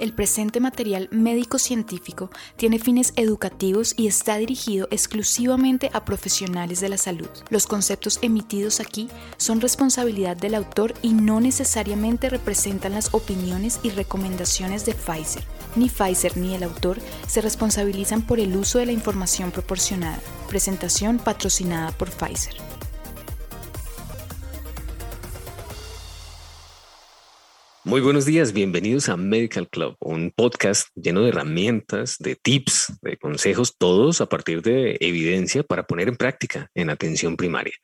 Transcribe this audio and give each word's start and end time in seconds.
El 0.00 0.14
presente 0.14 0.60
material 0.60 1.08
médico-científico 1.12 2.30
tiene 2.56 2.78
fines 2.78 3.12
educativos 3.16 3.92
y 3.98 4.06
está 4.06 4.38
dirigido 4.38 4.88
exclusivamente 4.90 5.90
a 5.92 6.06
profesionales 6.06 6.80
de 6.80 6.88
la 6.88 6.96
salud. 6.96 7.28
Los 7.50 7.66
conceptos 7.66 8.18
emitidos 8.22 8.80
aquí 8.80 9.10
son 9.36 9.60
responsabilidad 9.60 10.38
del 10.38 10.54
autor 10.54 10.94
y 11.02 11.12
no 11.12 11.38
necesariamente 11.38 12.30
representan 12.30 12.94
las 12.94 13.12
opiniones 13.12 13.78
y 13.82 13.90
recomendaciones 13.90 14.86
de 14.86 14.94
Pfizer. 14.94 15.44
Ni 15.76 15.90
Pfizer 15.90 16.34
ni 16.38 16.54
el 16.54 16.62
autor 16.62 16.96
se 17.28 17.42
responsabilizan 17.42 18.22
por 18.22 18.40
el 18.40 18.56
uso 18.56 18.78
de 18.78 18.86
la 18.86 18.92
información 18.92 19.50
proporcionada. 19.50 20.18
Presentación 20.48 21.18
patrocinada 21.18 21.92
por 21.92 22.08
Pfizer. 22.08 22.56
Muy 27.90 28.00
buenos 28.00 28.24
días, 28.24 28.52
bienvenidos 28.52 29.08
a 29.08 29.16
Medical 29.16 29.68
Club, 29.68 29.96
un 29.98 30.30
podcast 30.30 30.90
lleno 30.94 31.22
de 31.22 31.30
herramientas, 31.30 32.18
de 32.20 32.36
tips, 32.36 32.92
de 33.02 33.16
consejos, 33.16 33.76
todos 33.76 34.20
a 34.20 34.28
partir 34.28 34.62
de 34.62 34.96
evidencia 35.00 35.64
para 35.64 35.88
poner 35.88 36.06
en 36.06 36.14
práctica 36.14 36.70
en 36.76 36.88
atención 36.88 37.36
primaria. 37.36 37.74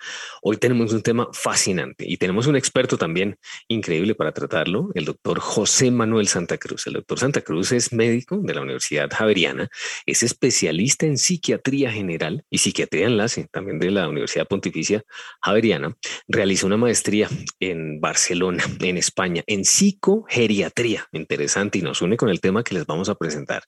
Hoy 0.43 0.59
tenemos 0.59 0.93
un 0.93 1.03
tema 1.03 1.29
fascinante 1.33 2.05
y 2.07 2.19
tenemos 2.19 2.47
un 2.47 2.55
experto 2.55 2.97
también 2.97 3.37
increíble 3.66 4.15
para 4.15 4.30
tratarlo, 4.30 4.93
el 4.95 5.07
doctor 5.07 5.41
José 5.41 5.91
Manuel 5.91 6.29
Santa 6.29 6.57
Cruz. 6.57 6.87
El 6.87 6.93
doctor 6.93 7.19
Santa 7.19 7.41
Cruz 7.41 7.73
es 7.73 7.93
médico 7.93 8.38
de 8.41 8.55
la 8.55 8.61
Universidad 8.61 9.11
Javeriana, 9.11 9.69
es 10.07 10.23
especialista 10.23 11.07
en 11.07 11.19
psiquiatría 11.19 11.91
general 11.91 12.45
y 12.49 12.59
psiquiatría 12.59 13.09
enlace 13.09 13.49
también 13.51 13.80
de 13.80 13.91
la 13.91 14.09
Universidad 14.09 14.47
Pontificia 14.47 15.02
Javeriana. 15.43 15.97
Realizó 16.29 16.69
una 16.69 16.77
maestría 16.77 17.29
en 17.59 18.01
Barcelona, 18.01 18.63
en 18.79 18.99
España, 18.99 19.43
en 19.49 19.65
psiquiatría 19.65 19.96
psicogeriatría. 19.97 21.07
Interesante 21.13 21.79
y 21.79 21.83
nos 21.83 22.03
une 22.03 22.17
con 22.17 22.29
el 22.29 22.41
tema 22.41 22.63
que 22.63 22.75
les 22.75 22.87
vamos 22.87 23.09
a 23.09 23.15
presentar 23.15 23.63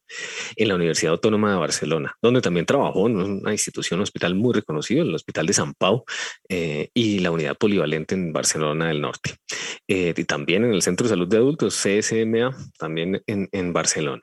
en 0.56 0.68
la 0.68 0.74
Universidad 0.74 1.12
Autónoma 1.12 1.52
de 1.52 1.58
Barcelona, 1.58 2.14
donde 2.22 2.40
también 2.40 2.66
trabajó 2.66 3.06
en 3.06 3.16
una 3.16 3.52
institución, 3.52 4.00
un 4.00 4.02
hospital 4.02 4.34
muy 4.34 4.54
reconocido, 4.54 5.02
el 5.02 5.14
Hospital 5.14 5.46
de 5.46 5.52
San 5.52 5.74
Pau 5.74 6.04
eh, 6.48 6.90
y 6.94 7.20
la 7.20 7.30
unidad 7.30 7.56
polivalente 7.56 8.14
en 8.14 8.32
Barcelona 8.32 8.88
del 8.88 9.00
Norte. 9.00 9.36
Eh, 9.86 10.14
y 10.16 10.24
también 10.24 10.64
en 10.64 10.72
el 10.72 10.82
Centro 10.82 11.04
de 11.04 11.10
Salud 11.10 11.28
de 11.28 11.38
Adultos, 11.38 11.82
CSMA, 11.82 12.54
también 12.78 13.22
en, 13.26 13.48
en 13.52 13.72
Barcelona. 13.72 14.22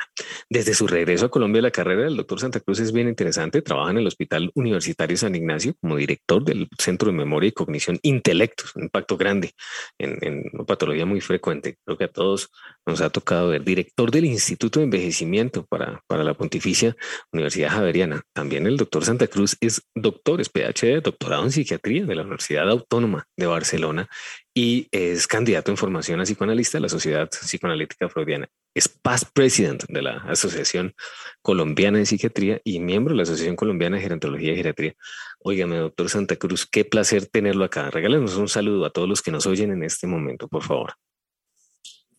Desde 0.50 0.74
su 0.74 0.88
regreso 0.88 1.26
a 1.26 1.32
Colombia, 1.32 1.62
la 1.62 1.72
carrera 1.72 2.04
del 2.04 2.18
doctor 2.18 2.40
Santa 2.40 2.60
Cruz 2.60 2.80
es 2.80 2.92
bien 2.92 3.08
interesante. 3.08 3.62
Trabaja 3.62 3.92
en 3.92 3.98
el 3.98 4.08
Hospital 4.08 4.52
Universitario 4.54 5.18
San 5.18 5.36
Ignacio 5.36 5.74
como 5.82 5.96
director 5.96 6.44
del 6.44 6.68
Centro 6.78 7.12
de 7.12 7.18
Memoria 7.18 7.50
y 7.50 7.52
Cognición 7.52 8.00
Intelectos, 8.04 8.76
un 8.76 8.84
impacto 8.84 9.18
grande 9.18 9.52
en, 9.98 10.18
en 10.22 10.44
una 10.54 10.66
patología 10.66 11.06
muy 11.06 11.22
frecuente 11.22 11.78
creo 11.96 11.98
que 11.98 12.06
a 12.06 12.14
todos 12.14 12.52
nos 12.86 13.02
ha 13.02 13.10
tocado 13.10 13.50
ver, 13.50 13.64
director 13.64 14.12
del 14.12 14.26
Instituto 14.26 14.80
de 14.80 14.86
Envejecimiento 14.86 15.66
para, 15.66 16.02
para 16.08 16.24
la 16.24 16.34
Pontificia 16.34 16.96
Universidad 17.32 17.72
Javeriana. 17.72 18.22
También 18.34 18.68
el 18.68 18.78
doctor 18.78 19.04
Santa 19.04 19.28
Cruz 19.28 19.58
es 19.62 19.82
doctor, 19.96 20.42
es 20.42 20.50
PhD, 20.50 21.02
doctorado 21.02 21.44
en 21.44 21.52
psiquiatría 21.52 22.06
de 22.06 22.16
la 22.16 22.22
Universidad 22.22 22.70
Autónoma 22.70 23.26
de 23.36 23.48
Barcelona 23.48 24.08
y 24.54 24.88
es 24.92 25.28
candidato 25.28 25.72
en 25.72 25.78
formación 25.78 26.22
a 26.22 26.24
psicoanalista 26.24 26.78
de 26.78 26.84
la 26.84 26.90
Sociedad 26.90 27.30
Psicoanalítica 27.30 28.08
Freudiana. 28.08 28.48
Es 28.74 28.88
past 28.88 29.30
president 29.34 29.84
de 29.88 30.02
la 30.02 30.18
Asociación 30.28 30.94
Colombiana 31.42 31.98
de 31.98 32.06
Psiquiatría 32.06 32.62
y 32.64 32.80
miembro 32.80 33.14
de 33.14 33.18
la 33.18 33.24
Asociación 33.24 33.56
Colombiana 33.56 33.98
de 33.98 34.04
Gerontología 34.04 34.54
y 34.54 34.56
Geriatría. 34.58 34.94
Óigame, 35.40 35.78
doctor 35.78 36.10
Santa 36.10 36.36
Cruz, 36.36 36.66
qué 36.66 36.86
placer 36.86 37.26
tenerlo 37.26 37.66
acá. 37.66 37.90
Regálenos 37.90 38.36
un 38.36 38.48
saludo 38.48 38.86
a 38.86 38.92
todos 38.92 39.10
los 39.10 39.22
que 39.22 39.32
nos 39.32 39.46
oyen 39.46 39.72
en 39.72 39.84
este 39.84 40.08
momento, 40.08 40.48
por 40.48 40.64
favor. 40.64 40.94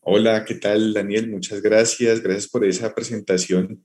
Hola, 0.09 0.45
¿qué 0.45 0.55
tal 0.55 0.95
Daniel? 0.95 1.29
Muchas 1.29 1.61
gracias, 1.61 2.23
gracias 2.23 2.47
por 2.47 2.65
esa 2.65 2.95
presentación. 2.95 3.85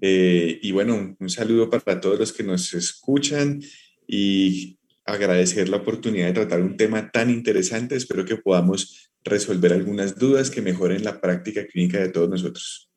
Eh, 0.00 0.60
y 0.62 0.70
bueno, 0.70 1.16
un, 1.18 1.28
saludo 1.28 1.68
para 1.68 2.00
todos 2.00 2.16
los 2.16 2.32
que 2.32 2.44
nos 2.44 2.72
escuchan 2.74 3.60
y 4.06 4.78
agradecer 5.04 5.68
la 5.68 5.78
oportunidad 5.78 6.28
de 6.28 6.34
tratar 6.34 6.60
un 6.62 6.76
tema 6.76 7.10
tan 7.10 7.28
interesante. 7.28 7.96
Espero 7.96 8.24
que 8.24 8.36
podamos 8.36 9.10
resolver 9.24 9.72
algunas 9.72 10.16
dudas 10.16 10.48
que 10.48 10.62
mejoren 10.62 11.02
la 11.02 11.20
práctica 11.20 11.66
clínica 11.66 11.98
de 11.98 12.10
todos 12.10 12.30
nosotros. 12.30 12.87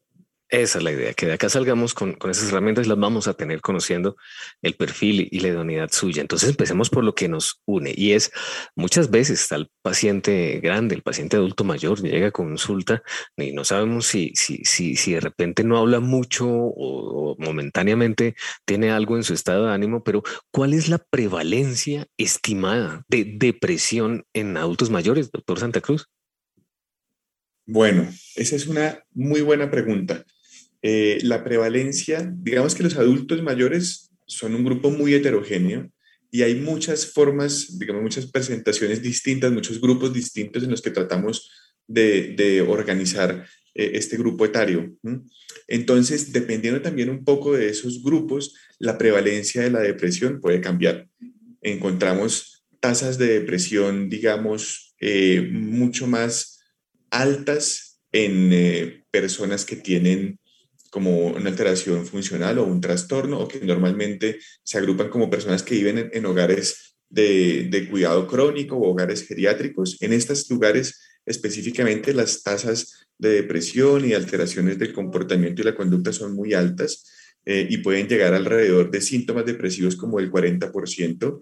Esa 0.52 0.80
es 0.80 0.84
la 0.84 0.92
idea, 0.92 1.14
que 1.14 1.28
de 1.28 1.32
acá 1.32 1.48
salgamos 1.48 1.94
con, 1.94 2.18
esas 2.30 2.50
herramientas 2.50 2.86
las 2.86 3.00
vamos 3.00 3.30
a 3.30 3.36
tener 3.36 3.62
conociendo 3.62 4.18
el 4.62 4.74
perfil 4.74 5.30
y 5.32 5.40
la 5.40 5.48
idoneidad 5.48 5.90
suya. 5.94 6.20
Entonces 6.20 6.50
empecemos 6.50 6.90
por 6.90 7.06
lo 7.06 7.16
que 7.16 7.30
nos 7.30 7.62
une 7.66 7.94
y 7.96 8.12
es 8.12 8.34
muchas 8.76 9.10
veces 9.10 9.50
al 9.54 9.72
paciente 9.82 10.60
grande, 10.62 10.94
el 10.94 11.04
paciente 11.04 11.38
adulto 11.38 11.64
mayor 11.64 12.02
llega 12.02 12.28
a 12.28 12.32
consulta 12.32 13.02
y 13.38 13.54
no 13.54 13.64
sabemos 13.64 14.08
si, 14.08 14.34
si, 14.36 14.66
si, 14.66 14.98
si 14.98 15.14
de 15.14 15.22
repente 15.22 15.64
no 15.64 15.78
habla 15.78 16.02
mucho 16.02 16.50
o, 16.50 17.32
o 17.32 17.36
momentáneamente 17.40 18.36
tiene 18.66 18.92
algo 18.92 19.16
en 19.16 19.24
su 19.24 19.34
estado 19.34 19.68
de 19.68 19.74
ánimo, 19.74 20.04
pero 20.04 20.22
¿cuál 20.52 20.74
es 20.74 20.90
la 20.90 20.98
prevalencia 20.98 22.08
estimada 22.18 23.06
de 23.08 23.24
depresión 23.24 24.26
en 24.34 24.58
adultos 24.58 24.90
mayores, 24.90 25.32
doctor 25.32 25.60
Santa 25.60 25.80
Cruz? 25.80 26.10
Bueno, 27.66 28.10
esa 28.36 28.58
es 28.58 28.68
una 28.68 29.02
muy 29.14 29.40
buena 29.40 29.72
pregunta. 29.72 30.26
Eh, 30.84 31.19
la 31.24 31.44
prevalencia, 31.44 32.34
digamos 32.38 32.74
que 32.74 32.84
los 32.84 32.96
adultos 32.96 33.44
mayores 33.44 34.09
son 34.25 34.56
un 34.56 34.64
grupo 34.64 34.90
muy 34.90 35.14
heterogéneo 35.14 35.92
y 36.31 36.42
hay 36.42 36.56
muchas 36.56 37.06
formas, 37.06 37.78
digamos, 37.78 38.02
muchas 38.02 38.25
presentaciones 38.25 39.02
distintas, 39.02 39.52
muchos 39.52 39.80
grupos 39.80 40.12
distintos 40.14 40.64
en 40.64 40.72
los 40.72 40.81
que 40.81 40.90
tratamos 40.90 41.52
de, 41.88 42.66
organizar 42.68 43.46
eh, 43.75 43.91
este 43.94 44.18
grupo 44.18 44.46
etario. 44.46 44.96
Entonces, 45.68 46.31
dependiendo 46.31 46.81
también 46.81 47.09
un 47.09 47.24
poco 47.25 47.53
de 47.53 47.70
esos 47.70 48.02
grupos, 48.02 48.56
la 48.80 48.97
prevalencia 48.97 49.62
de 49.62 49.72
la 49.72 49.81
depresión 49.81 50.40
puede 50.40 50.62
cambiar. 50.62 51.08
Encontramos 51.62 52.64
tasas 52.80 53.18
de 53.20 53.40
depresión, 53.40 54.09
digamos, 54.09 54.96
eh, 55.00 55.47
mucho 55.52 56.08
más 56.08 56.64
altas 57.12 58.00
en 58.14 59.03
personas 59.12 59.66
que 59.66 59.75
tienen 59.75 60.40
como 60.91 61.29
una 61.29 61.50
alteración 61.50 62.06
funcional 62.06 62.59
o 62.59 62.66
un 62.66 62.81
trastorno, 62.81 63.40
o 63.40 63.47
que 63.47 63.59
normalmente 63.62 64.38
se 64.63 64.78
agrupan 64.78 65.09
como 65.09 65.31
personas 65.31 65.63
que 65.63 65.74
viven 65.74 66.12
en, 66.13 66.25
hogares 66.28 66.96
de, 67.09 67.68
de, 67.72 67.90
cuidado 67.90 68.28
crónico 68.28 68.75
o 68.78 68.91
hogares 68.91 69.25
geriátricos. 69.25 69.97
En 70.02 70.13
estos 70.13 70.47
lugares 70.52 71.00
específicamente 71.25 72.13
las 72.13 72.44
tasas 72.44 73.07
de 73.18 73.29
depresión 73.29 74.06
y 74.06 74.13
alteraciones 74.13 74.79
del 74.79 74.94
comportamiento 74.94 75.62
y 75.62 75.66
la 75.66 75.75
conducta 75.75 76.12
son 76.12 76.35
muy 76.35 76.53
altas 76.53 77.06
eh, 77.46 77.68
y 77.69 77.78
pueden 77.78 78.08
llegar 78.08 78.34
alrededor 78.34 78.91
de 78.91 79.02
síntomas 79.02 79.46
depresivos 79.46 79.96
como 79.96 80.19
el 80.19 80.31
40%, 80.31 81.41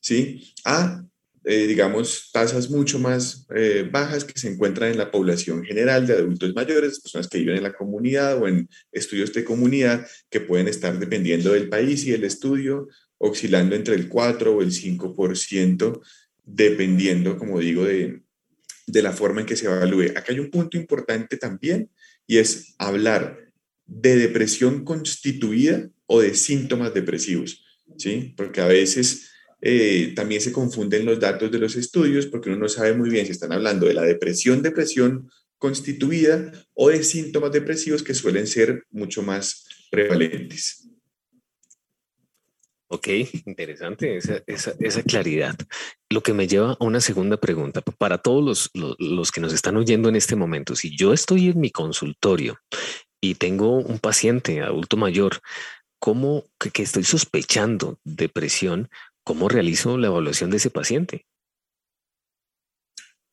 ¿sí? 0.00 0.54
A 0.64 1.04
eh, 1.44 1.66
digamos, 1.66 2.30
tasas 2.32 2.68
mucho 2.68 2.98
más 2.98 3.46
eh, 3.54 3.88
bajas 3.90 4.24
que 4.24 4.38
se 4.38 4.48
encuentran 4.48 4.90
en 4.90 4.98
la 4.98 5.10
población 5.10 5.64
general 5.64 6.06
de 6.06 6.14
adultos 6.14 6.54
mayores, 6.54 7.00
personas 7.00 7.28
que 7.28 7.38
viven 7.38 7.56
en 7.56 7.62
la 7.62 7.72
comunidad 7.72 8.42
o 8.42 8.46
en 8.46 8.68
estudios 8.92 9.32
de 9.32 9.44
comunidad, 9.44 10.06
que 10.28 10.40
pueden 10.40 10.68
estar 10.68 10.98
dependiendo 10.98 11.52
del 11.52 11.70
país 11.70 12.04
y 12.04 12.12
el 12.12 12.24
estudio, 12.24 12.88
oscilando 13.16 13.74
entre 13.74 13.94
el 13.94 14.08
4 14.08 14.54
o 14.54 14.60
el 14.60 14.70
5%, 14.70 16.00
dependiendo, 16.44 17.38
como 17.38 17.58
digo, 17.58 17.84
de, 17.84 18.20
de 18.86 19.02
la 19.02 19.12
forma 19.12 19.40
en 19.40 19.46
que 19.46 19.56
se 19.56 19.66
evalúe. 19.66 20.10
Acá 20.10 20.32
hay 20.32 20.40
un 20.40 20.50
punto 20.50 20.76
importante 20.76 21.36
también 21.38 21.90
y 22.26 22.36
es 22.38 22.74
hablar 22.78 23.50
de 23.86 24.16
depresión 24.16 24.84
constituida 24.84 25.88
o 26.06 26.20
de 26.20 26.34
síntomas 26.34 26.92
depresivos, 26.92 27.64
¿sí? 27.96 28.34
Porque 28.36 28.60
a 28.60 28.66
veces 28.66 29.30
eh, 29.60 30.12
también 30.16 30.40
se 30.40 30.52
confunden 30.52 31.04
los 31.04 31.20
datos 31.20 31.50
de 31.50 31.58
los 31.58 31.76
estudios 31.76 32.26
porque 32.26 32.48
uno 32.48 32.58
no 32.58 32.68
sabe 32.68 32.94
muy 32.94 33.10
bien 33.10 33.26
si 33.26 33.32
están 33.32 33.52
hablando 33.52 33.86
de 33.86 33.94
la 33.94 34.02
depresión, 34.02 34.62
depresión 34.62 35.30
constituida 35.58 36.52
o 36.74 36.88
de 36.88 37.04
síntomas 37.04 37.52
depresivos 37.52 38.02
que 38.02 38.14
suelen 38.14 38.46
ser 38.46 38.84
mucho 38.90 39.22
más 39.22 39.66
prevalentes. 39.90 40.88
Ok, 42.92 43.06
interesante 43.46 44.16
esa, 44.16 44.42
esa, 44.48 44.72
esa, 44.80 45.02
claridad. 45.04 45.54
Lo 46.08 46.22
que 46.24 46.32
me 46.32 46.48
lleva 46.48 46.72
a 46.72 46.84
una 46.84 47.00
segunda 47.00 47.36
pregunta 47.36 47.82
para 47.82 48.18
todos 48.18 48.42
los, 48.42 48.70
los, 48.74 48.96
los, 48.98 49.30
que 49.30 49.40
nos 49.40 49.52
están 49.52 49.76
oyendo 49.76 50.08
en 50.08 50.16
este 50.16 50.34
momento. 50.34 50.74
Si 50.74 50.96
yo 50.96 51.12
estoy 51.12 51.50
en 51.50 51.60
mi 51.60 51.70
consultorio 51.70 52.58
y 53.20 53.36
tengo 53.36 53.76
un 53.76 54.00
paciente 54.00 54.60
adulto 54.62 54.96
mayor, 54.96 55.40
¿cómo 56.00 56.46
que, 56.58 56.70
que 56.70 56.82
estoy 56.82 57.04
sospechando 57.04 58.00
depresión? 58.02 58.88
¿Cómo 59.24 59.48
realizo 59.48 59.98
la 59.98 60.08
evaluación 60.08 60.50
de 60.50 60.56
ese 60.56 60.70
paciente? 60.70 61.26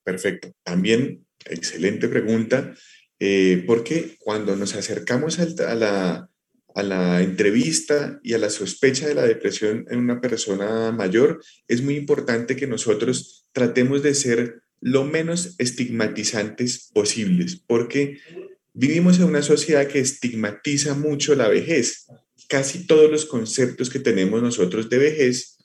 Perfecto. 0.03 0.53
También, 0.63 1.25
excelente 1.45 2.07
pregunta, 2.07 2.73
eh, 3.19 3.63
porque 3.65 4.15
cuando 4.19 4.55
nos 4.55 4.75
acercamos 4.75 5.39
a 5.39 5.75
la, 5.75 6.29
a 6.75 6.83
la 6.83 7.21
entrevista 7.21 8.19
y 8.23 8.33
a 8.33 8.37
la 8.37 8.49
sospecha 8.49 9.07
de 9.07 9.15
la 9.15 9.25
depresión 9.25 9.85
en 9.89 9.99
una 9.99 10.21
persona 10.21 10.91
mayor, 10.91 11.43
es 11.67 11.81
muy 11.81 11.95
importante 11.95 12.55
que 12.55 12.67
nosotros 12.67 13.49
tratemos 13.51 14.03
de 14.03 14.13
ser 14.13 14.61
lo 14.79 15.03
menos 15.03 15.55
estigmatizantes 15.57 16.91
posibles, 16.93 17.61
porque 17.65 18.19
Vivimos 18.79 19.17
en 19.17 19.23
una 19.23 19.41
sociedad 19.41 19.87
que 19.87 19.97
estigmatiza 19.97 20.93
mucho 20.93 21.33
la 21.33 21.47
vejez. 21.47 22.05
Casi 22.47 22.85
todos 22.85 23.09
los 23.09 23.25
conceptos 23.25 23.89
que 23.89 23.97
tenemos 23.97 24.43
nosotros 24.43 24.87
de 24.87 24.99
vejez 24.99 25.56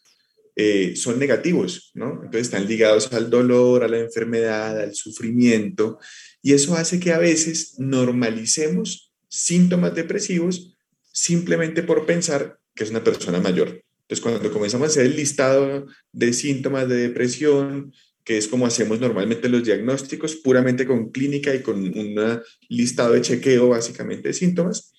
eh, 0.54 0.94
son 0.96 1.18
negativos, 1.18 1.92
¿no? 1.94 2.12
Entonces 2.24 2.42
están 2.42 2.66
ligados 2.66 3.12
al 3.12 3.30
dolor, 3.30 3.84
a 3.84 3.88
la 3.88 3.98
enfermedad, 3.98 4.78
al 4.78 4.94
sufrimiento, 4.94 5.98
y 6.42 6.52
eso 6.52 6.76
hace 6.76 7.00
que 7.00 7.12
a 7.12 7.18
veces 7.18 7.76
normalicemos 7.78 9.12
síntomas 9.28 9.94
depresivos 9.94 10.76
simplemente 11.10 11.82
por 11.82 12.04
pensar 12.04 12.58
que 12.74 12.84
es 12.84 12.90
una 12.90 13.04
persona 13.04 13.40
mayor. 13.40 13.82
Entonces, 14.02 14.20
cuando 14.20 14.52
comenzamos 14.52 14.88
a 14.88 14.90
hacer 14.90 15.06
el 15.06 15.16
listado 15.16 15.86
de 16.12 16.32
síntomas 16.32 16.88
de 16.88 16.96
depresión, 16.96 17.92
que 18.24 18.36
es 18.36 18.46
como 18.46 18.66
hacemos 18.66 19.00
normalmente 19.00 19.48
los 19.48 19.64
diagnósticos, 19.64 20.36
puramente 20.36 20.86
con 20.86 21.10
clínica 21.10 21.54
y 21.54 21.62
con 21.62 21.76
un 21.76 22.40
listado 22.68 23.14
de 23.14 23.22
chequeo 23.22 23.70
básicamente 23.70 24.28
de 24.28 24.34
síntomas, 24.34 24.92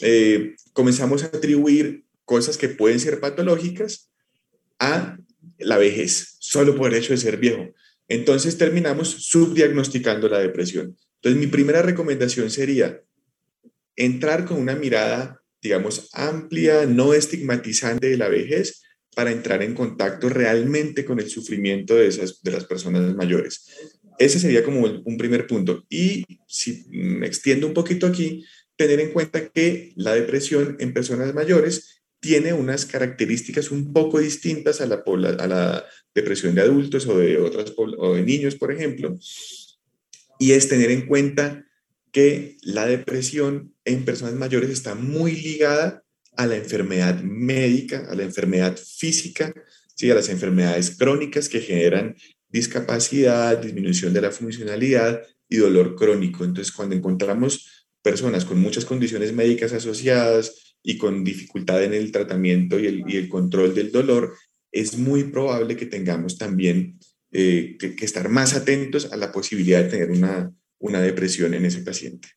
eh, 0.00 0.54
comenzamos 0.72 1.24
a 1.24 1.26
atribuir 1.26 2.04
cosas 2.24 2.58
que 2.58 2.68
pueden 2.68 3.00
ser 3.00 3.20
patológicas 3.20 4.07
a 4.78 5.18
la 5.58 5.78
vejez, 5.78 6.36
solo 6.38 6.76
por 6.76 6.90
el 6.90 6.98
hecho 6.98 7.12
de 7.12 7.18
ser 7.18 7.36
viejo. 7.36 7.74
Entonces 8.08 8.56
terminamos 8.56 9.08
subdiagnosticando 9.08 10.28
la 10.28 10.38
depresión. 10.38 10.96
Entonces 11.16 11.40
mi 11.40 11.46
primera 11.46 11.82
recomendación 11.82 12.50
sería 12.50 13.02
entrar 13.96 14.44
con 14.44 14.58
una 14.58 14.76
mirada, 14.76 15.42
digamos, 15.60 16.08
amplia, 16.12 16.86
no 16.86 17.12
estigmatizante 17.12 18.08
de 18.08 18.16
la 18.16 18.28
vejez, 18.28 18.82
para 19.14 19.32
entrar 19.32 19.62
en 19.64 19.74
contacto 19.74 20.28
realmente 20.28 21.04
con 21.04 21.18
el 21.18 21.28
sufrimiento 21.28 21.96
de, 21.96 22.06
esas, 22.06 22.40
de 22.40 22.52
las 22.52 22.64
personas 22.64 23.16
mayores. 23.16 23.66
Ese 24.16 24.38
sería 24.38 24.62
como 24.62 24.82
un 24.82 25.18
primer 25.18 25.46
punto. 25.48 25.84
Y 25.88 26.24
si 26.46 26.84
me 26.88 27.26
extiendo 27.26 27.66
un 27.66 27.74
poquito 27.74 28.06
aquí, 28.06 28.44
tener 28.76 29.00
en 29.00 29.10
cuenta 29.10 29.48
que 29.48 29.92
la 29.96 30.14
depresión 30.14 30.76
en 30.78 30.94
personas 30.94 31.34
mayores 31.34 31.97
tiene 32.20 32.52
unas 32.52 32.86
características 32.86 33.70
un 33.70 33.92
poco 33.92 34.18
distintas 34.18 34.80
a 34.80 34.86
la, 34.86 35.84
depresión 36.14 36.54
de 36.54 36.62
adultos 36.62 37.06
o 37.06 37.18
de, 37.18 37.38
otras, 37.38 37.72
o 37.76 38.14
de 38.14 38.22
niños, 38.22 38.56
por 38.56 38.72
ejemplo, 38.72 39.16
y 40.38 40.52
es 40.52 40.68
tener 40.68 40.90
en 40.90 41.06
cuenta 41.06 41.64
que 42.12 42.56
la 42.62 42.86
depresión 42.86 43.74
en 43.84 44.04
personas 44.04 44.34
mayores 44.34 44.70
está 44.70 44.94
muy 44.94 45.32
ligada 45.32 46.02
a 46.36 46.46
la 46.46 46.56
enfermedad 46.56 47.20
médica, 47.22 48.06
a 48.08 48.14
la 48.14 48.22
enfermedad 48.22 48.76
física, 48.76 49.52
¿sí? 49.94 50.10
a 50.10 50.14
las 50.14 50.28
enfermedades 50.28 50.96
crónicas 50.96 51.48
que 51.48 51.60
generan 51.60 52.16
discapacidad, 52.48 53.58
disminución 53.58 54.12
de 54.12 54.22
la 54.22 54.30
funcionalidad 54.30 55.22
y 55.48 55.56
dolor 55.56 55.96
crónico. 55.96 56.44
Entonces, 56.44 56.72
cuando 56.72 56.94
encontramos 56.94 57.88
personas 58.02 58.44
con 58.44 58.60
muchas 58.60 58.84
condiciones 58.84 59.32
médicas 59.32 59.72
asociadas 59.72 60.67
y 60.82 60.96
con 60.96 61.24
dificultad 61.24 61.82
en 61.84 61.94
el 61.94 62.12
tratamiento 62.12 62.78
y 62.78 62.86
el, 62.86 63.28
control 63.28 63.74
del 63.74 63.92
dolor, 63.92 64.34
es 64.70 64.96
muy 64.98 65.24
probable 65.24 65.76
que 65.76 65.86
tengamos 65.86 66.38
también 66.38 66.98
eh, 67.32 67.76
que, 67.78 67.94
que, 67.94 68.04
estar 68.04 68.28
más 68.28 68.54
atentos 68.54 69.12
a 69.12 69.16
la 69.16 69.32
posibilidad 69.32 69.82
de 69.82 69.90
tener 69.90 70.10
una, 70.10 70.52
una 70.78 71.00
depresión 71.00 71.54
en 71.54 71.64
ese 71.64 71.80
paciente. 71.80 72.28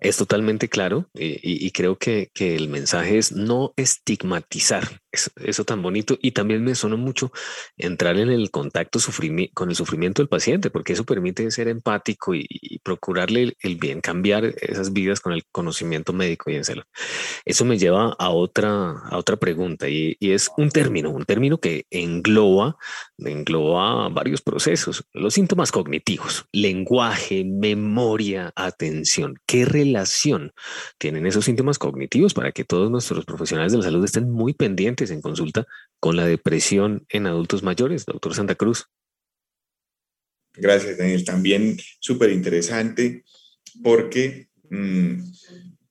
Es 0.00 0.18
totalmente 0.18 0.68
claro 0.68 1.10
y, 1.14 1.70
creo 1.70 1.98
que, 1.98 2.30
el 2.34 2.68
mensaje 2.68 3.18
es 3.18 3.32
no 3.32 3.72
estigmatizar 3.76 5.00
eso, 5.36 5.64
tan 5.64 5.82
bonito 5.82 6.18
y 6.20 6.32
también 6.32 6.64
me 6.64 6.74
suena 6.74 6.96
mucho 6.96 7.32
entrar 7.76 8.18
en 8.18 8.30
el 8.30 8.50
contacto 8.50 8.98
con 9.54 9.70
el 9.70 9.76
sufrimiento 9.76 10.22
del 10.22 10.28
paciente 10.28 10.70
porque 10.70 10.92
eso 10.92 11.04
permite 11.04 11.50
ser 11.50 11.68
empático 11.68 12.34
y, 12.34 12.46
procurarle 12.82 13.56
el, 13.60 13.76
bien, 13.76 14.00
cambiar 14.00 14.44
esas 14.60 14.92
vidas 14.92 15.20
con 15.20 15.32
el 15.32 15.44
conocimiento 15.50 16.12
médico 16.12 16.50
y 16.50 16.56
en 16.56 16.64
salud. 16.64 16.84
Eso 17.44 17.64
me 17.64 17.78
lleva 17.78 18.14
a 18.18 18.30
otra, 18.30 18.90
a 18.90 19.16
otra 19.16 19.36
pregunta 19.36 19.88
y, 19.88 20.16
y 20.20 20.30
es 20.30 20.50
un 20.56 20.70
término, 20.70 21.10
un 21.10 21.24
término 21.24 21.58
que 21.58 21.86
engloba, 21.90 22.76
engloba 23.18 24.08
varios 24.08 24.40
procesos, 24.40 25.04
los 25.12 25.34
síntomas 25.34 25.72
cognitivos, 25.72 26.46
lenguaje, 26.52 27.44
memoria, 27.44 28.52
atención. 28.54 29.34
¿Qué 29.46 29.64
relación 29.64 30.52
tienen 30.98 31.26
esos 31.26 31.44
síntomas 31.44 31.78
cognitivos 31.78 32.34
para 32.34 32.52
que 32.52 32.64
todos 32.64 32.90
nuestros 32.90 33.24
profesionales 33.24 33.72
de 33.72 33.78
la 33.78 33.84
salud 33.84 34.04
estén 34.04 34.30
muy 34.30 34.52
pendientes 34.54 35.05
en 35.10 35.20
consulta 35.20 35.66
con 36.00 36.16
la 36.16 36.26
depresión 36.26 37.06
en 37.08 37.26
adultos 37.26 37.62
mayores, 37.62 38.06
doctor 38.06 38.34
Santa 38.34 38.54
Cruz? 38.54 38.86
Gracias, 40.54 40.96
Daniel. 40.96 41.24
También 41.24 41.78
súper 42.00 42.30
interesante 42.30 43.24
porque 43.82 44.48
mm, 44.70 45.20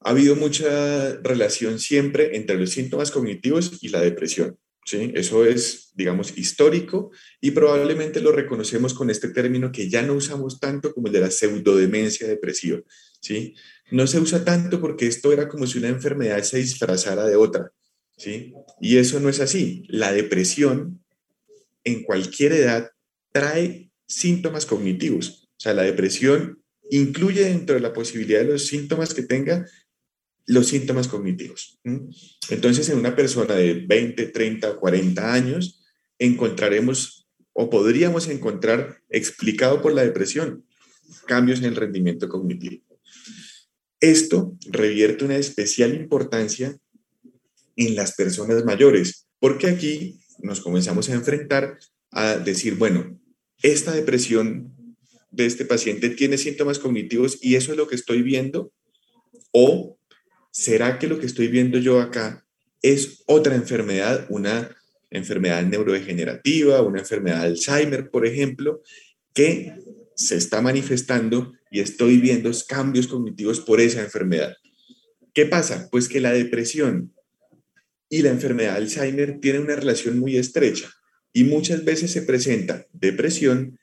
ha 0.02 0.10
habido 0.10 0.36
mucha 0.36 1.16
relación 1.22 1.80
siempre 1.80 2.36
entre 2.36 2.58
los 2.58 2.72
síntomas 2.72 3.12
cognitivos 3.12 3.80
y 3.82 3.90
la 3.90 4.02
depresión. 4.02 4.58
¿sí? 4.86 5.12
Eso 5.16 5.46
es, 5.46 5.92
digamos, 5.96 6.38
histórico 6.38 7.12
y 7.42 7.52
probablemente 7.52 8.22
lo 8.22 8.32
reconocemos 8.32 8.94
con 8.94 9.10
este 9.10 9.30
término 9.30 9.72
que 9.72 9.90
ya 9.90 10.02
no 10.02 10.14
usamos 10.14 10.60
tanto 10.60 10.94
como 10.94 11.08
el 11.08 11.14
de 11.14 11.22
la 11.22 11.32
pseudodemencia 11.32 12.28
depresiva. 12.28 12.80
¿sí? 13.22 13.56
No 13.92 14.08
se 14.08 14.20
usa 14.20 14.44
tanto 14.44 14.80
porque 14.80 15.08
esto 15.08 15.32
era 15.32 15.48
como 15.48 15.68
si 15.68 15.80
una 15.80 15.90
enfermedad 15.90 16.42
se 16.44 16.58
disfrazara 16.58 17.26
de 17.26 17.36
otra. 17.36 17.72
¿Sí? 18.18 18.54
Y 18.82 18.98
eso 18.98 19.20
no 19.20 19.30
es 19.30 19.40
así. 19.40 19.84
La 19.88 20.12
depresión 20.12 21.04
en 21.84 22.04
cualquier 22.04 22.54
edad 22.54 22.92
trae 23.32 23.92
síntomas 24.08 24.66
cognitivos. 24.66 25.50
O 25.58 25.60
sea, 25.60 25.74
la 25.74 25.84
depresión 25.84 26.64
incluye 26.90 27.44
dentro 27.44 27.76
de 27.76 27.82
la 27.82 27.94
posibilidad 27.94 28.40
de 28.40 28.52
los 28.52 28.68
síntomas 28.68 29.14
que 29.14 29.24
tenga 29.24 29.66
los 30.46 30.68
síntomas 30.68 31.08
cognitivos. 31.08 31.80
Entonces, 32.50 32.90
en 32.90 33.00
una 33.00 33.16
persona 33.16 33.56
de 33.56 33.86
20, 33.88 34.28
30 34.28 34.72
o 34.72 34.80
40 34.80 35.34
años, 35.34 35.84
encontraremos 36.20 37.28
o 37.54 37.70
podríamos 37.70 38.28
encontrar 38.28 39.02
explicado 39.10 39.82
por 39.82 39.94
la 39.94 40.04
depresión 40.04 40.66
cambios 41.26 41.60
en 41.60 41.66
el 41.66 41.76
rendimiento 41.76 42.28
cognitivo. 42.28 42.84
Esto 44.00 44.56
revierte 44.70 45.26
una 45.26 45.38
especial 45.38 45.96
importancia 45.96 46.78
en 47.76 47.96
las 47.96 48.16
personas 48.16 48.64
mayores, 48.66 49.28
porque 49.40 49.68
aquí 49.68 50.20
nos 50.40 50.62
comenzamos 50.62 51.10
a 51.10 51.14
enfrentar 51.14 51.78
a 52.12 52.38
decir, 52.38 52.76
bueno, 52.76 53.20
esta 53.62 53.92
depresión 53.94 54.74
de 55.32 55.46
este 55.46 55.66
paciente 55.66 56.10
tiene 56.10 56.38
síntomas 56.38 56.80
cognitivos 56.80 57.40
y 57.42 57.56
eso 57.56 57.72
es 57.72 57.78
lo 57.78 57.88
que 57.88 57.96
estoy 57.96 58.22
viendo, 58.22 58.72
o 59.52 60.00
¿será 60.52 61.00
que 61.00 61.08
lo 61.08 61.20
que 61.20 61.26
estoy 61.26 61.48
viendo 61.48 61.78
yo 61.78 62.00
acá 62.00 62.46
es 62.82 63.24
otra 63.26 63.56
enfermedad, 63.56 64.28
una 64.30 64.76
enfermedad 65.10 65.64
neurodegenerativa, 65.64 66.82
una 66.82 67.00
enfermedad 67.00 67.42
de 67.42 67.48
Alzheimer, 67.48 68.10
por 68.10 68.26
ejemplo, 68.26 68.82
que 69.34 69.74
se 70.16 70.38
está 70.38 70.62
manifestando 70.62 71.54
y 71.72 71.80
estoy 71.80 72.18
viendo 72.18 72.52
cambios 72.68 73.08
cognitivos 73.08 73.60
por 73.60 73.82
esa 73.82 74.02
enfermedad? 74.02 74.54
¿Qué 75.34 75.46
pasa? 75.46 75.90
Pues 75.92 76.08
que 76.08 76.22
la 76.22 76.32
depresión 76.32 77.15
y 78.16 78.22
la 78.22 78.30
enfermedad 78.30 78.72
de 78.72 78.78
Alzheimer 78.78 79.42
tienen 79.42 79.64
una 79.64 79.76
relación 79.76 80.18
muy 80.20 80.38
estrecha 80.38 80.90
y 81.34 81.44
muchas 81.44 81.84
veces 81.84 82.12
se 82.12 82.22
presenta 82.22 82.88
depresión 82.94 83.78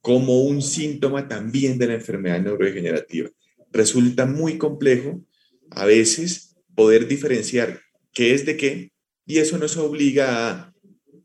como 0.00 0.40
un 0.40 0.62
síntoma 0.62 1.28
también 1.28 1.76
de 1.76 1.88
la 1.88 1.94
enfermedad 1.96 2.40
neurodegenerativa. 2.40 3.28
Resulta 3.70 4.24
muy 4.24 4.56
complejo 4.56 5.22
a 5.68 5.84
veces 5.84 6.56
poder 6.74 7.08
diferenciar 7.08 7.82
qué 8.14 8.32
es 8.32 8.46
de 8.46 8.56
qué 8.56 8.90
y 9.26 9.36
eso 9.36 9.58
nos 9.58 9.76
obliga 9.76 10.48
a 10.48 10.74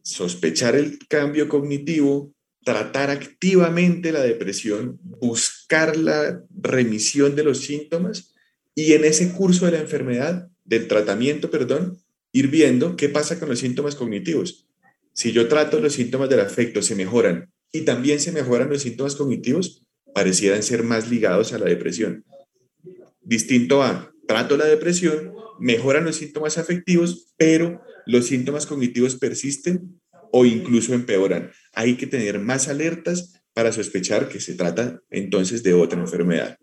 sospechar 0.02 0.76
el 0.76 1.00
cambio 1.08 1.48
cognitivo, 1.48 2.34
tratar 2.66 3.10
activamente 3.10 4.12
la 4.12 4.22
depresión, 4.22 5.00
buscar 5.02 5.96
la 5.96 6.44
remisión 6.62 7.38
de 7.38 7.46
los 7.46 7.60
síntomas 7.60 8.34
y 8.76 8.92
en 8.92 9.06
ese 9.06 9.32
curso 9.32 9.66
de 9.66 9.72
la 9.72 9.80
enfermedad, 9.80 10.50
del 10.66 10.90
tratamiento, 10.90 11.50
perdón, 11.50 11.98
ir 12.32 12.48
viendo 12.48 12.96
qué 12.96 13.10
pasa 13.10 13.40
con 13.40 13.50
los 13.50 13.60
síntomas 13.60 13.96
cognitivos. 13.96 14.68
Si 15.14 15.32
yo 15.32 15.48
trato 15.48 15.80
los 15.80 15.94
síntomas 15.94 16.30
del 16.30 16.40
afecto, 16.40 16.82
se 16.82 16.96
mejoran 16.96 17.52
y 17.72 17.82
también 17.82 18.20
se 18.20 18.32
mejoran 18.32 18.70
los 18.70 18.82
síntomas 18.82 19.16
cognitivos, 19.16 19.86
parecieran 20.14 20.64
ser 20.64 20.84
más 20.84 21.10
ligados 21.10 21.54
a 21.54 21.60
la 21.60 21.66
depresión. 21.66 22.24
Distinto 23.22 23.84
a 23.84 24.12
trato 24.28 24.58
la 24.58 24.66
depresión, 24.66 25.34
mejoran 25.60 26.06
los 26.06 26.18
síntomas 26.18 26.58
afectivos, 26.58 27.34
pero 27.38 27.82
los 28.06 28.28
síntomas 28.28 28.66
cognitivos 28.66 29.16
persisten 29.16 30.00
o 30.32 30.46
incluso 30.46 30.94
empeoran. 30.94 31.52
Hay 31.74 31.96
que 31.96 32.08
tener 32.08 32.40
más 32.40 32.68
alertas 32.68 33.42
para 33.54 33.72
sospechar 33.72 34.30
que 34.30 34.40
se 34.40 34.54
trata 34.54 35.02
entonces 35.10 35.64
de 35.64 35.74
otra 35.74 36.00
enfermedad. 36.00 36.58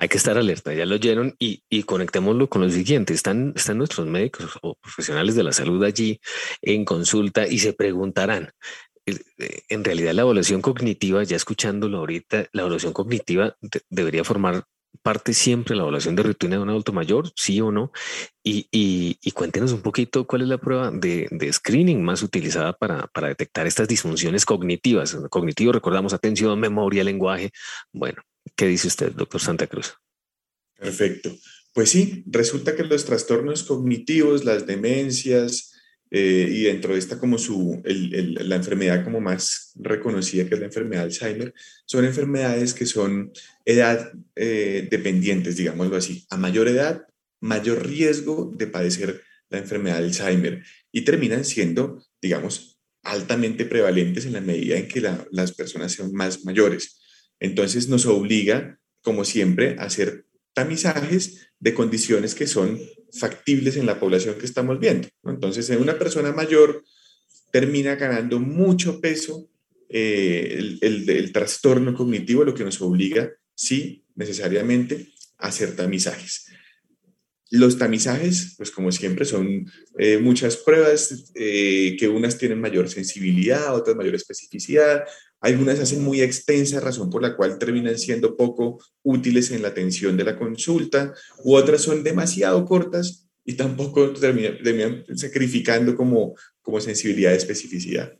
Hay 0.00 0.08
que 0.08 0.16
estar 0.16 0.38
alerta, 0.38 0.72
ya 0.72 0.86
lo 0.86 0.94
oyeron 0.94 1.36
y, 1.38 1.62
y 1.68 1.82
conectémoslo 1.82 2.48
con 2.48 2.62
lo 2.62 2.70
siguiente. 2.70 3.12
Están, 3.12 3.52
están 3.54 3.76
nuestros 3.76 4.06
médicos 4.06 4.58
o 4.62 4.74
profesionales 4.74 5.34
de 5.34 5.42
la 5.42 5.52
salud 5.52 5.84
allí 5.84 6.18
en 6.62 6.86
consulta 6.86 7.46
y 7.46 7.58
se 7.58 7.74
preguntarán, 7.74 8.50
en 9.04 9.84
realidad 9.84 10.14
la 10.14 10.22
evaluación 10.22 10.62
cognitiva, 10.62 11.22
ya 11.24 11.36
escuchándolo 11.36 11.98
ahorita, 11.98 12.46
la 12.52 12.62
evaluación 12.62 12.94
cognitiva 12.94 13.56
debería 13.90 14.24
formar 14.24 14.64
parte 15.02 15.34
siempre 15.34 15.76
la 15.76 15.82
evaluación 15.82 16.16
de 16.16 16.22
rutina 16.22 16.56
de 16.56 16.62
un 16.62 16.70
adulto 16.70 16.92
mayor, 16.92 17.30
sí 17.36 17.60
o 17.60 17.70
no, 17.70 17.92
y, 18.42 18.68
y, 18.70 19.30
cuéntenos 19.32 19.72
un 19.72 19.82
poquito 19.82 20.26
cuál 20.26 20.42
es 20.42 20.48
la 20.48 20.58
prueba 20.58 20.90
de, 20.90 21.28
de 21.30 21.52
screening 21.52 22.02
más 22.02 22.22
utilizada 22.22 22.72
para, 22.72 23.06
para, 23.08 23.28
detectar 23.28 23.66
estas 23.66 23.86
disfunciones 23.88 24.44
cognitivas. 24.44 25.16
Cognitivo, 25.30 25.72
recordamos 25.72 26.12
atención, 26.12 26.58
memoria, 26.58 27.04
lenguaje. 27.04 27.50
Bueno, 27.92 28.22
¿qué 28.56 28.66
dice 28.66 28.88
usted, 28.88 29.12
doctor 29.12 29.40
Santa 29.40 29.66
Cruz? 29.66 29.94
Perfecto. 30.78 31.36
Pues 31.72 31.90
sí, 31.90 32.24
resulta 32.26 32.74
que 32.74 32.84
los 32.84 33.04
trastornos 33.04 33.62
cognitivos, 33.62 34.44
las 34.44 34.66
demencias, 34.66 35.70
eh, 36.12 36.48
y 36.50 36.62
dentro 36.64 36.92
de 36.92 36.98
esta 36.98 37.20
como 37.20 37.38
su, 37.38 37.80
la 37.84 38.56
enfermedad 38.56 39.04
como 39.04 39.20
más 39.20 39.72
reconocida 39.76 40.48
que 40.48 40.54
es 40.54 40.60
la 40.60 40.66
enfermedad 40.66 41.02
de 41.02 41.06
Alzheimer, 41.06 41.54
son 41.86 42.04
enfermedades 42.04 42.74
que 42.74 42.86
son 42.86 43.32
edad 43.64 44.12
eh, 44.34 44.88
dependientes, 44.90 45.56
digámoslo 45.56 45.96
así. 45.96 46.26
A 46.30 46.36
mayor 46.36 46.66
edad, 46.66 47.06
mayor 47.40 47.86
riesgo 47.86 48.52
de 48.56 48.66
padecer 48.66 49.22
la 49.50 49.58
enfermedad 49.58 49.98
de 49.98 50.04
Alzheimer 50.06 50.64
y 50.90 51.02
terminan 51.02 51.44
siendo, 51.44 52.04
digamos, 52.20 52.80
altamente 53.02 53.64
prevalentes 53.64 54.26
en 54.26 54.32
la 54.32 54.40
medida 54.40 54.76
en 54.76 54.88
que 54.88 55.00
las 55.30 55.52
personas 55.52 55.92
son 55.92 56.12
más 56.12 56.44
mayores. 56.44 56.99
Entonces 57.40 57.88
nos 57.88 58.06
obliga, 58.06 58.78
como 59.02 59.24
siempre, 59.24 59.76
a 59.78 59.84
hacer 59.84 60.26
tamizajes 60.52 61.48
de 61.58 61.74
condiciones 61.74 62.34
que 62.34 62.46
son 62.46 62.78
factibles 63.12 63.76
en 63.76 63.86
la 63.86 63.98
población 63.98 64.36
que 64.36 64.46
estamos 64.46 64.78
viendo. 64.78 65.08
Entonces, 65.24 65.68
en 65.70 65.80
una 65.80 65.98
persona 65.98 66.32
mayor 66.32 66.84
termina 67.50 67.96
ganando 67.96 68.38
mucho 68.38 69.00
peso 69.00 69.48
eh, 69.88 70.78
el, 70.80 71.32
trastorno 71.32 71.94
cognitivo, 71.94 72.44
lo 72.44 72.54
que 72.54 72.64
nos 72.64 72.80
obliga, 72.80 73.32
sí, 73.54 74.04
necesariamente, 74.14 75.08
a 75.38 75.48
hacer 75.48 75.74
tamizajes. 75.74 76.46
Los 77.50 77.78
tamizajes, 77.78 78.54
pues 78.56 78.70
como 78.70 78.92
siempre, 78.92 79.24
son 79.24 79.66
eh, 79.98 80.18
muchas 80.18 80.56
pruebas 80.56 81.32
eh, 81.34 81.96
que 81.98 82.06
unas 82.06 82.38
tienen 82.38 82.60
mayor 82.60 82.88
sensibilidad, 82.88 83.74
otras 83.74 83.96
mayor 83.96 84.14
especificidad, 84.14 85.04
algunas 85.40 85.80
hacen 85.80 86.02
muy 86.02 86.20
extensa, 86.20 86.80
razón 86.80 87.10
por 87.10 87.22
la 87.22 87.34
cual 87.34 87.58
terminan 87.58 87.98
siendo 87.98 88.36
poco 88.36 88.82
útiles 89.02 89.50
en 89.50 89.62
la 89.62 89.68
atención 89.68 90.16
de 90.16 90.24
la 90.24 90.38
consulta, 90.38 91.14
u 91.44 91.54
otras 91.54 91.80
son 91.80 92.04
demasiado 92.04 92.64
cortas 92.66 93.26
y 93.44 93.54
tampoco 93.54 94.12
terminan, 94.12 95.04
sacrificando 95.16 95.96
como, 95.96 96.34
como 96.60 96.80
sensibilidad 96.80 97.30
de 97.30 97.38
especificidad. 97.38 98.12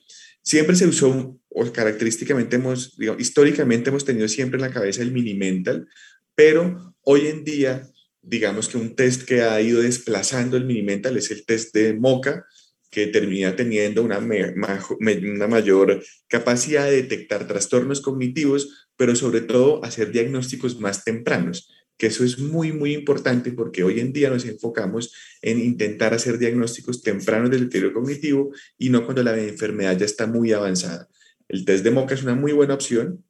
Siempre 0.42 0.74
se 0.74 0.86
usó, 0.86 1.38
o 1.50 1.72
característicamente 1.72 2.56
hemos, 2.56 2.96
históricamente 3.18 3.90
hemos 3.90 4.06
tenido 4.06 4.26
siempre 4.26 4.56
en 4.56 4.62
la 4.62 4.72
cabeza 4.72 5.02
el 5.02 5.12
mini 5.12 5.34
mental, 5.34 5.86
pero 6.34 6.94
hoy 7.02 7.26
en 7.26 7.44
día, 7.44 7.86
digamos 8.22 8.68
que 8.68 8.78
un 8.78 8.96
test 8.96 9.22
que 9.22 9.42
ha 9.42 9.60
ido 9.60 9.82
desplazando 9.82 10.56
el 10.56 10.64
mini 10.64 10.82
mental 10.82 11.18
es 11.18 11.30
el 11.30 11.44
test 11.44 11.74
de 11.74 11.92
MOCA, 11.92 12.46
que 12.90 13.06
termina 13.06 13.54
teniendo 13.54 14.02
una, 14.02 14.18
una 14.18 15.46
mayor 15.46 16.02
capacidad 16.26 16.86
de 16.86 17.02
detectar 17.02 17.46
trastornos 17.46 18.00
cognitivos, 18.00 18.88
pero 18.96 19.14
sobre 19.14 19.40
todo 19.40 19.84
hacer 19.84 20.10
diagnósticos 20.10 20.80
más 20.80 21.04
tempranos, 21.04 21.70
que 21.96 22.08
eso 22.08 22.24
es 22.24 22.38
muy, 22.38 22.72
muy 22.72 22.94
importante 22.94 23.52
porque 23.52 23.84
hoy 23.84 24.00
en 24.00 24.12
día 24.12 24.30
nos 24.30 24.44
enfocamos 24.44 25.14
en 25.42 25.60
intentar 25.60 26.14
hacer 26.14 26.38
diagnósticos 26.38 27.02
tempranos 27.02 27.50
del 27.50 27.64
deterioro 27.64 27.94
cognitivo 27.94 28.52
y 28.76 28.88
no 28.88 29.04
cuando 29.04 29.22
la 29.22 29.38
enfermedad 29.38 29.96
ya 29.96 30.06
está 30.06 30.26
muy 30.26 30.52
avanzada. 30.52 31.08
El 31.46 31.64
test 31.64 31.84
de 31.84 31.90
MOCA 31.90 32.14
es 32.14 32.22
una 32.22 32.34
muy 32.34 32.52
buena 32.52 32.74
opción, 32.74 33.24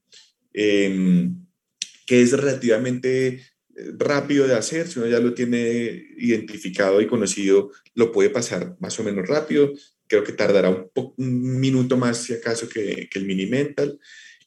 em, 0.52 1.34
que 2.06 2.22
es 2.22 2.32
relativamente 2.32 3.40
rápido 3.99 4.46
de 4.46 4.54
hacer, 4.54 4.88
si 4.88 4.99
uno 4.99 5.08
ya 5.08 5.20
lo 5.20 5.34
tiene 5.34 6.08
identificado 6.16 7.00
y 7.00 7.06
conocido, 7.06 7.70
lo 7.94 8.12
puede 8.12 8.30
pasar 8.30 8.76
más 8.80 8.99
o 9.00 9.04
menos 9.04 9.28
rápido. 9.28 9.72
Creo 10.06 10.25
que 10.25 10.32
tardará 10.32 10.70
un, 11.16 11.60
minuto 11.60 11.96
más, 11.96 12.18
si 12.18 12.32
acaso, 12.32 12.68
que, 12.68 13.08
que, 13.10 13.18
el 13.18 13.26
mini 13.26 13.46
mental. 13.46 13.99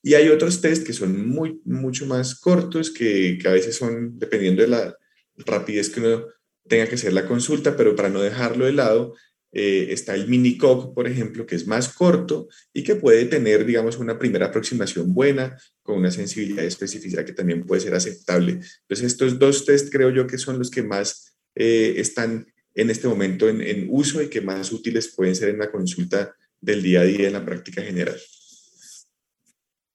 Y 0.02 0.16
hay 0.16 0.30
otros 0.30 0.62
test 0.62 0.86
que 0.86 0.94
son 0.94 1.28
muy, 1.28 1.62
mucho 1.64 2.06
más 2.06 2.40
cortos, 2.40 2.92
que, 2.92 3.38
que 3.42 3.48
a 3.48 3.54
veces 3.54 3.76
son, 3.76 4.20
dependiendo 4.20 4.62
de 4.62 4.68
la 4.68 4.98
rapidez 5.38 5.90
que 5.90 6.02
uno 6.02 6.26
tenga 6.68 6.88
que 6.88 6.96
hacer 6.96 7.14
la 7.14 7.28
consulta, 7.28 7.76
pero 7.76 7.96
para 7.96 8.10
no 8.10 8.22
dejarlo 8.22 8.66
de 8.66 8.74
lado, 8.74 9.16
eh, 9.54 9.88
está 9.92 10.16
el 10.16 10.28
mini-COG, 10.28 10.96
por 10.96 11.08
ejemplo, 11.08 11.46
que 11.46 11.56
es 11.56 11.68
más 11.68 11.90
corto 11.90 12.48
y 12.74 12.84
que 12.84 12.96
puede 12.96 13.26
tener, 13.26 13.66
digamos, 13.66 13.98
una 13.98 14.18
primera 14.18 14.48
aproximación 14.48 15.14
buena 15.14 15.58
con 15.84 16.00
una 16.00 16.10
sensibilidad 16.10 16.64
y 16.64 16.68
especificidad 16.68 17.24
que 17.24 17.34
también 17.34 17.64
puede 17.64 17.82
ser 17.82 17.94
aceptable. 17.94 18.54
Entonces, 18.54 19.04
estos 19.04 19.38
dos 19.38 19.66
test 19.66 19.92
creo 19.92 20.10
yo 20.10 20.26
que 20.26 20.40
son 20.40 20.58
los 20.58 20.72
que 20.72 20.82
más 20.82 21.36
eh, 21.56 21.94
están 21.98 22.48
en 22.74 22.90
este 22.90 23.08
momento 23.08 23.48
en, 23.48 23.62
en 23.62 23.88
uso 23.90 24.24
y 24.24 24.28
que 24.28 24.42
más 24.42 24.72
útiles 24.72 25.14
pueden 25.16 25.36
ser 25.36 25.50
en 25.50 25.60
la 25.60 25.72
consulta 25.72 26.36
del 26.60 26.82
día 26.82 27.02
a 27.02 27.04
día 27.04 27.28
en 27.28 27.34
la 27.34 27.46
práctica 27.46 27.84
general. 27.84 28.20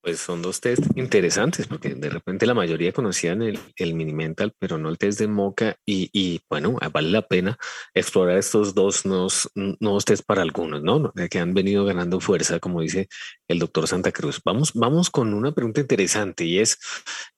Pues 0.09 0.21
son 0.21 0.41
dos 0.41 0.63
test 0.63 0.83
interesantes 0.97 1.67
porque 1.67 1.95
de 1.95 2.09
repente 2.09 2.47
la 2.47 2.55
mayoría 2.55 2.95
conocían 2.95 3.43
el, 3.43 3.59
el 3.77 3.93
mini 3.93 4.15
mental, 4.15 4.55
pero 4.59 4.79
no 4.79 4.89
el 4.89 4.97
test 4.97 5.21
de 5.21 5.29
Moca 5.29 5.77
y, 5.85 6.09
y, 6.15 6.41
bueno, 6.49 6.79
vale 6.91 7.11
la 7.11 7.21
pena 7.21 7.59
explorar 7.93 8.39
estos 8.39 8.75
dos 8.75 9.05
nuevos, 9.05 9.51
nuevos 9.55 10.07
test 10.07 10.25
para 10.25 10.41
algunos, 10.41 10.83
¿no? 10.83 11.13
Que 11.31 11.39
han 11.39 11.53
venido 11.53 11.85
ganando 11.85 12.21
fuerza, 12.21 12.59
como 12.59 12.81
dice 12.81 13.07
el 13.49 13.59
doctor 13.59 13.87
Santa 13.87 14.11
Cruz. 14.11 14.41
Vamos, 14.47 14.73
vamos 14.73 15.11
con 15.11 15.35
una 15.35 15.53
pregunta 15.53 15.83
interesante 15.83 16.47
y 16.47 16.59
es 16.59 16.79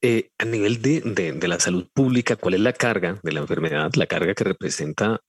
eh, 0.00 0.28
a 0.38 0.44
nivel 0.44 0.80
de, 0.80 1.00
de, 1.00 1.48
la 1.48 1.58
salud 1.58 1.88
pública, 1.92 2.36
¿cuál 2.36 2.54
es 2.54 2.60
la 2.60 2.72
carga 2.72 3.18
de 3.20 3.32
la 3.32 3.40
enfermedad, 3.40 3.90
la 3.96 4.06
carga 4.06 4.32
que 4.32 4.44
representa 4.44 5.20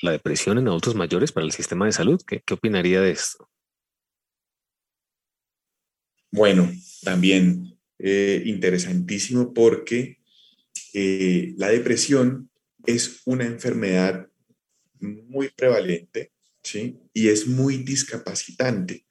la 0.00 0.12
depresión 0.12 0.58
en 0.58 0.68
adultos 0.68 0.94
mayores 0.94 1.32
para 1.32 1.44
el 1.44 1.50
sistema 1.50 1.86
de 1.86 1.92
salud? 1.92 2.22
¿Qué, 2.24 2.40
qué 2.46 2.54
opinaría 2.54 3.00
de 3.00 3.10
esto? 3.10 3.48
Bueno, 6.30 6.70
también 7.02 7.76
eh, 7.98 8.42
interesantísimo 8.44 9.52
porque 9.52 10.18
eh, 10.92 11.54
la 11.56 11.68
depresión 11.68 12.50
es 12.86 13.22
una 13.24 13.44
enfermedad 13.44 14.28
muy 15.00 15.48
prevalente, 15.50 16.32
¿sí? 16.62 16.98
Y 17.12 17.28
es 17.28 17.46
muy 17.46 17.78
discapacitante. 17.78 19.04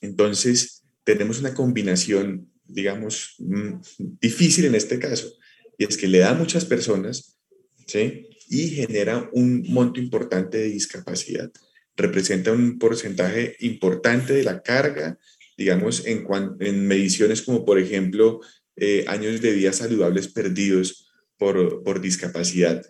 Entonces, 0.00 0.82
tenemos 1.04 1.40
una 1.40 1.54
combinación, 1.54 2.50
digamos, 2.64 3.34
mm, 3.38 3.80
difícil 4.20 4.66
en 4.66 4.74
este 4.74 4.98
caso, 4.98 5.32
y 5.78 5.84
es 5.84 5.96
que 5.96 6.08
le 6.08 6.18
da 6.18 6.30
a 6.30 6.34
muchas 6.34 6.64
personas, 6.64 7.38
¿sí? 7.86 8.28
Y 8.48 8.68
genera 8.70 9.28
un 9.32 9.64
monto 9.68 10.00
importante 10.00 10.58
de 10.58 10.68
discapacidad. 10.68 11.50
Representa 11.96 12.52
un 12.52 12.78
porcentaje 12.78 13.56
importante 13.60 14.32
de 14.32 14.44
la 14.44 14.62
carga 14.62 15.18
digamos, 15.62 16.06
en, 16.06 16.26
en 16.58 16.86
mediciones 16.86 17.42
como, 17.42 17.64
por 17.64 17.78
ejemplo, 17.78 18.40
eh, 18.76 19.04
años 19.06 19.40
de 19.40 19.52
vida 19.52 19.72
saludables 19.72 20.26
perdidos 20.26 21.12
por, 21.38 21.84
por 21.84 22.00
discapacidad. 22.00 22.84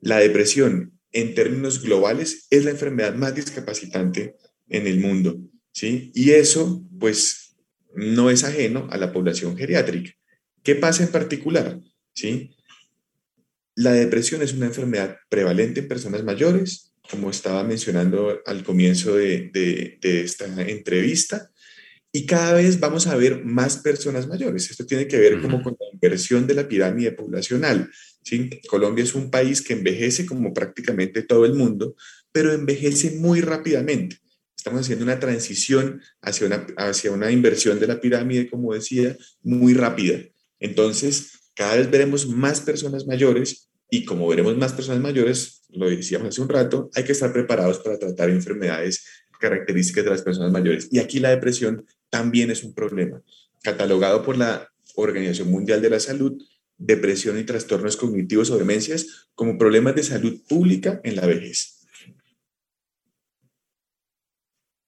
La 0.00 0.18
depresión, 0.18 0.92
en 1.12 1.34
términos 1.34 1.82
globales, 1.82 2.46
es 2.50 2.64
la 2.64 2.72
enfermedad 2.72 3.14
más 3.14 3.34
discapacitante 3.34 4.36
en 4.68 4.86
el 4.86 5.00
mundo, 5.00 5.40
¿sí? 5.72 6.12
Y 6.14 6.30
eso, 6.32 6.84
pues, 6.98 7.56
no 7.94 8.28
es 8.28 8.44
ajeno 8.44 8.86
a 8.90 8.98
la 8.98 9.12
población 9.12 9.56
geriátrica. 9.56 10.12
¿Qué 10.62 10.74
pasa 10.74 11.02
en 11.02 11.10
particular? 11.10 11.80
¿Sí? 12.12 12.50
La 13.74 13.92
depresión 13.92 14.42
es 14.42 14.52
una 14.52 14.66
enfermedad 14.66 15.16
prevalente 15.30 15.80
en 15.80 15.88
personas 15.88 16.22
mayores, 16.22 16.92
como 17.10 17.30
estaba 17.30 17.64
mencionando 17.64 18.40
al 18.44 18.62
comienzo 18.62 19.16
de, 19.16 19.50
de, 19.52 19.98
de 20.00 20.20
esta 20.20 20.44
entrevista, 20.68 21.50
y 22.12 22.26
cada 22.26 22.54
vez 22.54 22.80
vamos 22.80 23.06
a 23.06 23.16
ver 23.16 23.44
más 23.44 23.76
personas 23.78 24.26
mayores. 24.26 24.70
Esto 24.70 24.84
tiene 24.84 25.06
que 25.06 25.18
ver 25.18 25.40
como 25.40 25.62
con 25.62 25.76
la 25.78 25.86
inversión 25.92 26.46
de 26.46 26.54
la 26.54 26.68
pirámide 26.68 27.12
poblacional. 27.12 27.88
¿sí? 28.24 28.50
Colombia 28.68 29.04
es 29.04 29.14
un 29.14 29.30
país 29.30 29.62
que 29.62 29.74
envejece 29.74 30.26
como 30.26 30.52
prácticamente 30.52 31.22
todo 31.22 31.44
el 31.44 31.54
mundo, 31.54 31.94
pero 32.32 32.52
envejece 32.52 33.12
muy 33.12 33.40
rápidamente. 33.40 34.18
Estamos 34.56 34.82
haciendo 34.82 35.04
una 35.04 35.20
transición 35.20 36.02
hacia 36.20 36.46
una, 36.46 36.66
hacia 36.76 37.12
una 37.12 37.30
inversión 37.30 37.78
de 37.78 37.86
la 37.86 38.00
pirámide, 38.00 38.50
como 38.50 38.74
decía, 38.74 39.16
muy 39.42 39.72
rápida. 39.72 40.18
Entonces, 40.58 41.52
cada 41.54 41.76
vez 41.76 41.90
veremos 41.90 42.28
más 42.28 42.60
personas 42.60 43.06
mayores 43.06 43.70
y 43.88 44.04
como 44.04 44.28
veremos 44.28 44.56
más 44.56 44.72
personas 44.72 45.00
mayores, 45.00 45.62
lo 45.70 45.88
decíamos 45.88 46.28
hace 46.28 46.42
un 46.42 46.48
rato, 46.48 46.90
hay 46.94 47.04
que 47.04 47.12
estar 47.12 47.32
preparados 47.32 47.78
para 47.78 47.98
tratar 47.98 48.30
enfermedades 48.30 49.04
características 49.40 50.04
de 50.04 50.10
las 50.10 50.22
personas 50.22 50.52
mayores. 50.52 50.88
Y 50.92 50.98
aquí 50.98 51.18
la 51.18 51.30
depresión 51.30 51.84
también 52.10 52.50
es 52.50 52.62
un 52.64 52.74
problema, 52.74 53.22
catalogado 53.62 54.22
por 54.22 54.36
la 54.36 54.68
Organización 54.96 55.50
Mundial 55.50 55.80
de 55.80 55.90
la 55.90 56.00
Salud, 56.00 56.42
depresión 56.76 57.38
y 57.38 57.44
trastornos 57.44 57.96
cognitivos 57.96 58.50
o 58.50 58.58
demencias 58.58 59.28
como 59.34 59.58
problemas 59.58 59.94
de 59.94 60.02
salud 60.02 60.40
pública 60.48 61.00
en 61.04 61.16
la 61.16 61.26
vejez. 61.26 61.80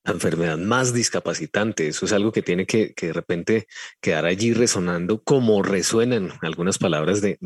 enfermedad 0.05 0.59
más 0.59 0.93
discapacitante. 0.93 1.87
Eso 1.87 2.07
es 2.07 2.12
algo 2.12 2.33
que 2.33 2.43
tiene 2.43 2.67
que, 2.67 2.95
de 3.00 3.12
repente 3.12 3.67
quedar 4.00 4.25
allí 4.25 4.52
resonando 4.52 5.23
como 5.23 5.62
resuenan 5.62 6.33
algunas 6.43 6.79
palabras 6.79 7.21
de, 7.21 7.38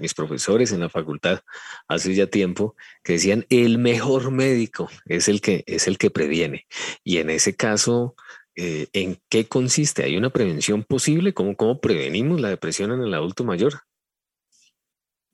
mis 0.00 0.14
profesores 0.14 0.72
en 0.72 0.80
la 0.80 0.88
facultad 0.88 1.40
hace 1.88 2.14
ya 2.14 2.26
tiempo 2.26 2.76
que 3.02 3.14
decían 3.14 3.46
el 3.48 3.78
mejor 3.78 4.30
médico 4.30 4.90
es 5.06 5.28
el 5.28 5.40
que 5.40 5.64
es 5.66 5.86
el 5.86 5.98
que 5.98 6.10
previene. 6.10 6.66
Y 7.02 7.18
en 7.18 7.30
ese 7.30 7.56
caso, 7.56 8.14
eh, 8.56 8.86
¿en 8.92 9.18
qué 9.28 9.46
consiste? 9.46 10.04
¿Hay 10.04 10.16
una 10.16 10.30
prevención 10.30 10.84
posible? 10.84 11.34
¿Cómo, 11.34 11.56
¿Cómo 11.56 11.80
prevenimos 11.80 12.40
la 12.40 12.50
depresión 12.50 12.92
en 12.92 13.02
el 13.02 13.14
adulto 13.14 13.44
mayor? 13.44 13.80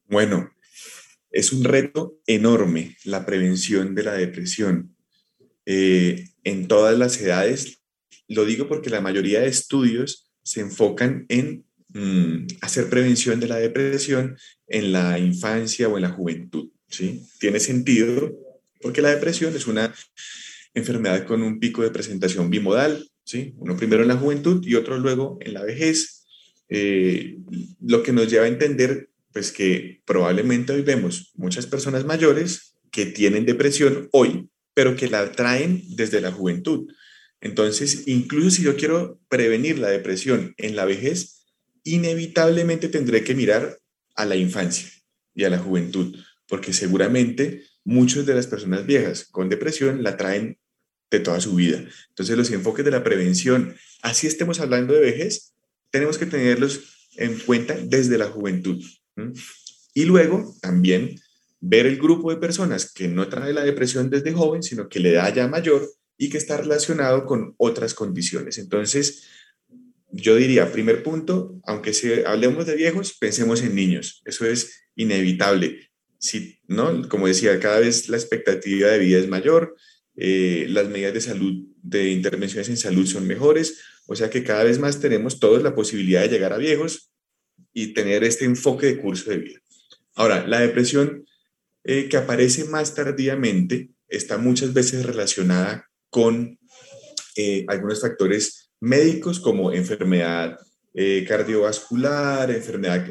Bueno, 0.04 0.50
es 1.30 1.52
un 1.52 1.64
reto 1.64 2.18
enorme 2.26 2.96
la 3.04 3.24
prevención 3.24 3.94
de 3.94 4.02
la 4.02 4.14
depresión 4.14 4.96
eh, 5.66 6.28
en 6.44 6.66
todas 6.66 6.98
las 6.98 7.20
edades. 7.20 7.82
Lo 8.26 8.44
digo 8.44 8.68
porque 8.68 8.90
la 8.90 9.00
mayoría 9.00 9.40
de 9.40 9.48
estudios 9.48 10.32
se 10.42 10.60
enfocan 10.60 11.26
en 11.28 11.64
mm, 11.88 12.46
hacer 12.62 12.88
prevención 12.88 13.38
de 13.38 13.48
la 13.48 13.56
depresión 13.56 14.36
en 14.66 14.92
la 14.92 15.18
infancia 15.18 15.88
o 15.88 15.96
en 15.96 16.02
la 16.02 16.10
juventud. 16.10 16.70
¿sí? 16.88 17.22
Tiene 17.38 17.60
sentido 17.60 18.32
porque 18.80 19.02
la 19.02 19.10
depresión 19.10 19.54
es 19.54 19.66
una 19.66 19.94
enfermedad 20.74 21.26
con 21.26 21.42
un 21.42 21.58
pico 21.58 21.82
de 21.82 21.90
presentación 21.90 22.50
bimodal, 22.50 23.08
¿sí? 23.24 23.54
uno 23.56 23.76
primero 23.76 24.02
en 24.02 24.08
la 24.08 24.16
juventud 24.16 24.64
y 24.66 24.74
otro 24.74 24.98
luego 24.98 25.38
en 25.40 25.54
la 25.54 25.62
vejez, 25.62 26.26
eh, 26.68 27.38
lo 27.80 28.02
que 28.02 28.12
nos 28.12 28.30
lleva 28.30 28.44
a 28.44 28.48
entender 28.48 29.08
pues 29.32 29.52
que 29.52 30.02
probablemente 30.04 30.72
hoy 30.72 30.82
vemos 30.82 31.32
muchas 31.34 31.66
personas 31.66 32.04
mayores 32.04 32.76
que 32.90 33.06
tienen 33.06 33.46
depresión 33.46 34.08
hoy 34.12 34.50
pero 34.74 34.96
que 34.96 35.08
la 35.08 35.32
traen 35.32 35.82
desde 35.88 36.20
la 36.20 36.32
juventud. 36.32 36.90
Entonces, 37.40 38.04
incluso 38.06 38.50
si 38.50 38.62
yo 38.62 38.76
quiero 38.76 39.20
prevenir 39.28 39.78
la 39.78 39.88
depresión 39.88 40.54
en 40.56 40.76
la 40.76 40.84
vejez, 40.84 41.44
inevitablemente 41.84 42.88
tendré 42.88 43.24
que 43.24 43.34
mirar 43.34 43.78
a 44.14 44.26
la 44.26 44.36
infancia 44.36 44.88
y 45.34 45.44
a 45.44 45.50
la 45.50 45.58
juventud, 45.58 46.16
porque 46.46 46.72
seguramente 46.72 47.64
muchas 47.84 48.26
de 48.26 48.34
las 48.34 48.46
personas 48.46 48.86
viejas 48.86 49.24
con 49.24 49.48
depresión 49.48 50.02
la 50.02 50.16
traen 50.16 50.58
de 51.10 51.20
toda 51.20 51.40
su 51.40 51.54
vida. 51.54 51.84
Entonces, 52.08 52.36
los 52.36 52.50
enfoques 52.50 52.84
de 52.84 52.90
la 52.90 53.02
prevención, 53.02 53.74
así 54.02 54.26
estemos 54.26 54.60
hablando 54.60 54.94
de 54.94 55.00
vejez, 55.00 55.54
tenemos 55.90 56.18
que 56.18 56.26
tenerlos 56.26 57.08
en 57.16 57.38
cuenta 57.40 57.76
desde 57.76 58.18
la 58.18 58.26
juventud. 58.26 58.82
Y 59.94 60.04
luego 60.04 60.54
también 60.60 61.20
ver 61.60 61.86
el 61.86 61.98
grupo 61.98 62.30
de 62.30 62.38
personas 62.38 62.92
que 62.92 63.08
no 63.08 63.28
trae 63.28 63.52
la 63.52 63.64
depresión 63.64 64.08
desde 64.08 64.32
joven, 64.32 64.62
sino 64.62 64.88
que 64.88 65.00
le 65.00 65.12
da 65.12 65.32
ya 65.32 65.48
mayor 65.48 65.88
y 66.16 66.30
que 66.30 66.38
está 66.38 66.56
relacionado 66.56 67.26
con 67.26 67.54
otras 67.58 67.94
condiciones. 67.94 68.58
Entonces, 68.58 69.24
yo 70.12 70.36
diría, 70.36 70.72
primer 70.72 71.02
punto, 71.02 71.60
aunque 71.64 71.92
si 71.92 72.12
hablemos 72.24 72.66
de 72.66 72.76
viejos, 72.76 73.14
pensemos 73.18 73.62
en 73.62 73.74
niños. 73.74 74.22
Eso 74.24 74.46
es 74.46 74.84
inevitable. 74.96 75.90
Si, 76.18 76.58
¿no? 76.66 77.08
Como 77.08 77.26
decía, 77.26 77.58
cada 77.60 77.80
vez 77.80 78.08
la 78.08 78.16
expectativa 78.16 78.88
de 78.88 78.98
vida 78.98 79.18
es 79.18 79.28
mayor, 79.28 79.76
eh, 80.22 80.66
las 80.68 80.86
medidas 80.90 81.14
de 81.14 81.22
salud, 81.22 81.64
de 81.82 82.10
intervenciones 82.10 82.68
en 82.68 82.76
salud 82.76 83.06
son 83.06 83.26
mejores, 83.26 83.80
o 84.06 84.14
sea 84.14 84.28
que 84.28 84.44
cada 84.44 84.64
vez 84.64 84.78
más 84.78 85.00
tenemos 85.00 85.40
todos 85.40 85.62
la 85.62 85.74
posibilidad 85.74 86.20
de 86.20 86.28
llegar 86.28 86.52
a 86.52 86.58
viejos 86.58 87.10
y 87.72 87.94
tener 87.94 88.22
este 88.22 88.44
enfoque 88.44 88.88
de 88.88 88.98
curso 88.98 89.30
de 89.30 89.38
vida. 89.38 89.60
Ahora, 90.14 90.46
la 90.46 90.60
depresión 90.60 91.24
eh, 91.84 92.10
que 92.10 92.18
aparece 92.18 92.64
más 92.64 92.94
tardíamente 92.94 93.92
está 94.08 94.36
muchas 94.36 94.74
veces 94.74 95.06
relacionada 95.06 95.88
con 96.10 96.58
eh, 97.36 97.64
algunos 97.68 98.02
factores 98.02 98.72
médicos 98.78 99.40
como 99.40 99.72
enfermedad 99.72 100.58
cardiovascular, 101.26 102.50
enfermedad 102.50 103.06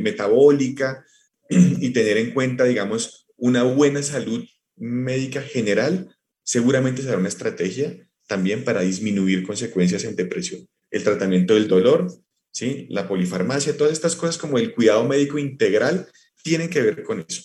metabólica 0.00 1.06
y 1.48 1.90
tener 1.90 2.18
en 2.18 2.34
cuenta, 2.34 2.64
digamos, 2.64 3.28
una 3.36 3.62
buena 3.62 4.02
salud 4.02 4.44
médica 4.76 5.40
general 5.40 6.08
seguramente 6.50 7.02
será 7.02 7.16
una 7.16 7.28
estrategia 7.28 7.96
también 8.26 8.64
para 8.64 8.80
disminuir 8.80 9.46
consecuencias 9.46 10.02
en 10.02 10.16
depresión. 10.16 10.66
El 10.90 11.04
tratamiento 11.04 11.54
del 11.54 11.68
dolor, 11.68 12.12
¿sí? 12.50 12.88
la 12.90 13.06
polifarmacia, 13.06 13.76
todas 13.76 13.92
estas 13.92 14.16
cosas 14.16 14.36
como 14.36 14.58
el 14.58 14.74
cuidado 14.74 15.04
médico 15.04 15.38
integral 15.38 16.08
tienen 16.42 16.68
que 16.68 16.82
ver 16.82 17.04
con 17.04 17.24
eso. 17.28 17.42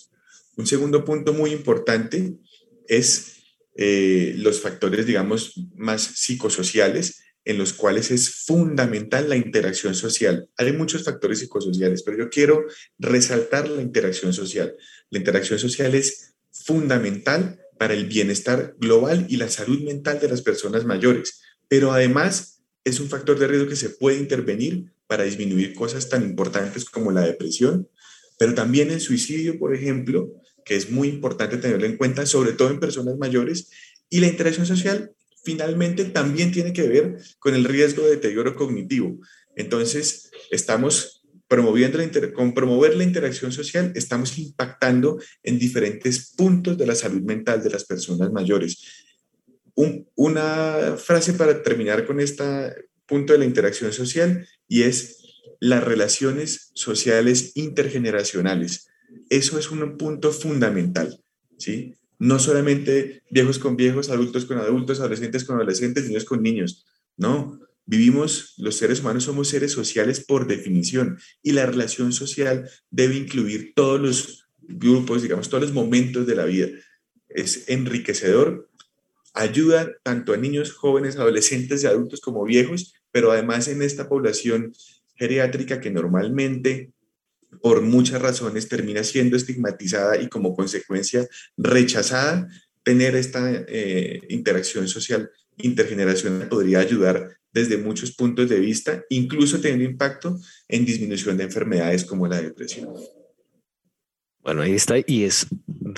Un 0.56 0.66
segundo 0.66 1.04
punto 1.04 1.32
muy 1.32 1.52
importante 1.52 2.34
es 2.88 3.44
eh, 3.76 4.34
los 4.38 4.60
factores, 4.60 5.06
digamos, 5.06 5.54
más 5.76 6.02
psicosociales 6.02 7.22
en 7.44 7.58
los 7.58 7.74
cuales 7.74 8.10
es 8.10 8.44
fundamental 8.44 9.28
la 9.28 9.36
interacción 9.36 9.94
social. 9.94 10.48
Hay 10.56 10.72
muchos 10.72 11.04
factores 11.04 11.38
psicosociales, 11.38 12.02
pero 12.02 12.18
yo 12.18 12.28
quiero 12.28 12.64
resaltar 12.98 13.68
la 13.68 13.82
interacción 13.82 14.32
social. 14.32 14.74
La 15.10 15.18
interacción 15.18 15.60
social 15.60 15.94
es 15.94 16.34
fundamental 16.50 17.60
para 17.78 17.94
el 17.94 18.06
bienestar 18.06 18.74
global 18.78 19.26
y 19.28 19.36
la 19.36 19.48
salud 19.48 19.80
mental 19.82 20.20
de 20.20 20.28
las 20.28 20.42
personas 20.42 20.84
mayores, 20.84 21.40
pero 21.68 21.92
además 21.92 22.62
es 22.84 23.00
un 23.00 23.08
factor 23.08 23.38
de 23.38 23.46
riesgo 23.48 23.68
que 23.68 23.76
se 23.76 23.90
puede 23.90 24.18
intervenir 24.18 24.92
para 25.06 25.24
disminuir 25.24 25.74
cosas 25.74 26.08
tan 26.08 26.22
importantes 26.22 26.84
como 26.84 27.12
la 27.12 27.22
depresión, 27.22 27.88
pero 28.38 28.54
también 28.54 28.90
el 28.90 29.00
suicidio, 29.00 29.58
por 29.58 29.74
ejemplo, 29.74 30.32
que 30.64 30.76
es 30.76 30.90
muy 30.90 31.08
importante 31.08 31.56
tenerlo 31.58 31.86
en 31.86 31.96
cuenta, 31.96 32.26
sobre 32.26 32.52
todo 32.52 32.70
en 32.70 32.80
personas 32.80 33.16
mayores, 33.16 33.70
y 34.10 34.20
la 34.20 34.26
interacción 34.26 34.66
social 34.66 35.12
finalmente 35.42 36.04
también 36.04 36.50
tiene 36.50 36.72
que 36.72 36.88
ver 36.88 37.18
con 37.38 37.54
el 37.54 37.64
riesgo 37.64 38.02
de 38.02 38.10
deterioro 38.10 38.56
cognitivo. 38.56 39.18
Entonces, 39.54 40.30
estamos 40.50 41.15
promoviendo 41.48 41.98
la 41.98 42.32
con 42.32 42.54
promover 42.54 42.96
la 42.96 43.04
interacción 43.04 43.52
social, 43.52 43.92
estamos 43.94 44.38
impactando 44.38 45.20
en 45.42 45.58
diferentes 45.58 46.32
puntos 46.36 46.76
de 46.76 46.86
la 46.86 46.94
salud 46.94 47.22
mental 47.22 47.62
de 47.62 47.70
las 47.70 47.84
personas 47.84 48.32
mayores. 48.32 49.04
una 50.14 50.96
frase 50.96 51.34
para 51.34 51.62
terminar 51.62 52.06
con 52.06 52.18
este 52.18 52.88
punto 53.06 53.34
de 53.34 53.38
la 53.38 53.44
interacción 53.44 53.92
social 53.92 54.48
y 54.66 54.82
es 54.82 55.18
las 55.60 55.84
relaciones 55.84 56.70
sociales 56.74 57.52
intergeneracionales. 57.54 58.88
Eso 59.28 59.58
es 59.58 59.70
un 59.70 59.96
punto 59.96 60.32
fundamental, 60.32 61.22
¿sí? 61.58 61.94
No 62.18 62.38
solamente 62.38 63.22
viejos 63.30 63.58
con 63.58 63.76
viejos, 63.76 64.08
adultos 64.08 64.46
con 64.46 64.58
adultos, 64.58 65.00
adolescentes 65.00 65.44
con 65.44 65.56
adolescentes, 65.56 66.06
niños 66.06 66.24
con 66.24 66.42
niños. 66.42 66.86
No, 67.16 67.60
vivimos, 67.86 68.54
los 68.58 68.76
seres 68.76 69.00
humanos 69.00 69.24
somos 69.24 69.48
seres 69.48 69.72
sociales 69.72 70.24
por 70.24 70.46
definición 70.46 71.18
y 71.42 71.52
la 71.52 71.66
relación 71.66 72.12
social 72.12 72.68
debe 72.90 73.16
incluir 73.16 73.72
todos 73.74 74.00
los 74.00 74.48
grupos, 74.60 75.22
digamos, 75.22 75.48
todos 75.48 75.62
los 75.62 75.72
momentos 75.72 76.26
de 76.26 76.34
la 76.34 76.44
vida. 76.44 76.68
Es 77.28 77.68
enriquecedor, 77.68 78.68
ayuda 79.32 79.92
tanto 80.02 80.32
a 80.32 80.36
niños, 80.36 80.72
jóvenes, 80.72 81.16
adolescentes 81.16 81.84
y 81.84 81.86
adultos 81.86 82.20
como 82.20 82.44
viejos, 82.44 82.94
pero 83.12 83.30
además 83.30 83.68
en 83.68 83.82
esta 83.82 84.08
población 84.08 84.72
geriátrica 85.14 85.80
que 85.80 85.90
normalmente 85.90 86.92
por 87.62 87.80
muchas 87.80 88.20
razones 88.20 88.68
termina 88.68 89.04
siendo 89.04 89.36
estigmatizada 89.36 90.20
y 90.20 90.28
como 90.28 90.54
consecuencia 90.54 91.26
rechazada, 91.56 92.48
tener 92.82 93.16
esta 93.16 93.64
eh, 93.68 94.20
interacción 94.28 94.88
social 94.88 95.30
intergeneracional 95.58 96.48
podría 96.48 96.80
ayudar 96.80 97.36
desde 97.52 97.78
muchos 97.78 98.12
puntos 98.12 98.48
de 98.48 98.60
vista, 98.60 99.04
incluso 99.08 99.60
teniendo 99.60 99.84
impacto 99.84 100.38
en 100.68 100.84
disminución 100.84 101.36
de 101.36 101.44
enfermedades 101.44 102.04
como 102.04 102.26
la 102.26 102.40
depresión. 102.40 102.88
Bueno, 104.42 104.62
ahí 104.62 104.74
está, 104.74 104.94
y 105.04 105.24
es 105.24 105.48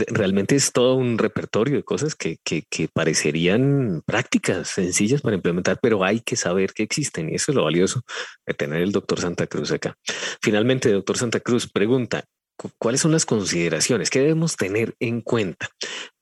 realmente 0.07 0.57
es 0.57 0.73
todo 0.73 0.95
un 0.95 1.19
repertorio 1.19 1.77
de 1.77 1.83
cosas 1.83 2.15
que, 2.15 2.39
que, 2.43 2.63
que, 2.71 2.89
parecerían 2.89 4.03
prácticas 4.07 4.69
sencillas 4.69 5.21
para 5.21 5.37
implementar, 5.37 5.79
pero 5.83 6.03
hay 6.03 6.21
que 6.21 6.37
saber 6.37 6.73
que 6.73 6.83
existen 6.83 7.29
y 7.29 7.35
eso 7.35 7.53
es 7.53 7.57
lo 7.57 7.65
valioso 7.65 8.03
de 8.47 8.55
tener 8.55 8.81
el 8.81 8.93
doctor 8.93 9.21
Santa 9.21 9.47
Cruz 9.47 9.73
acá. 9.73 9.97
Finalmente, 10.41 10.91
doctor 10.91 11.19
Santa 11.19 11.41
Cruz 11.41 11.71
pregunta, 11.71 12.25
¿cuáles 12.79 13.01
son 13.01 13.13
las 13.13 13.27
consideraciones 13.27 14.11
que 14.11 14.21
debemos 14.21 14.57
tener 14.57 14.95
en 15.01 15.21
cuenta 15.21 15.69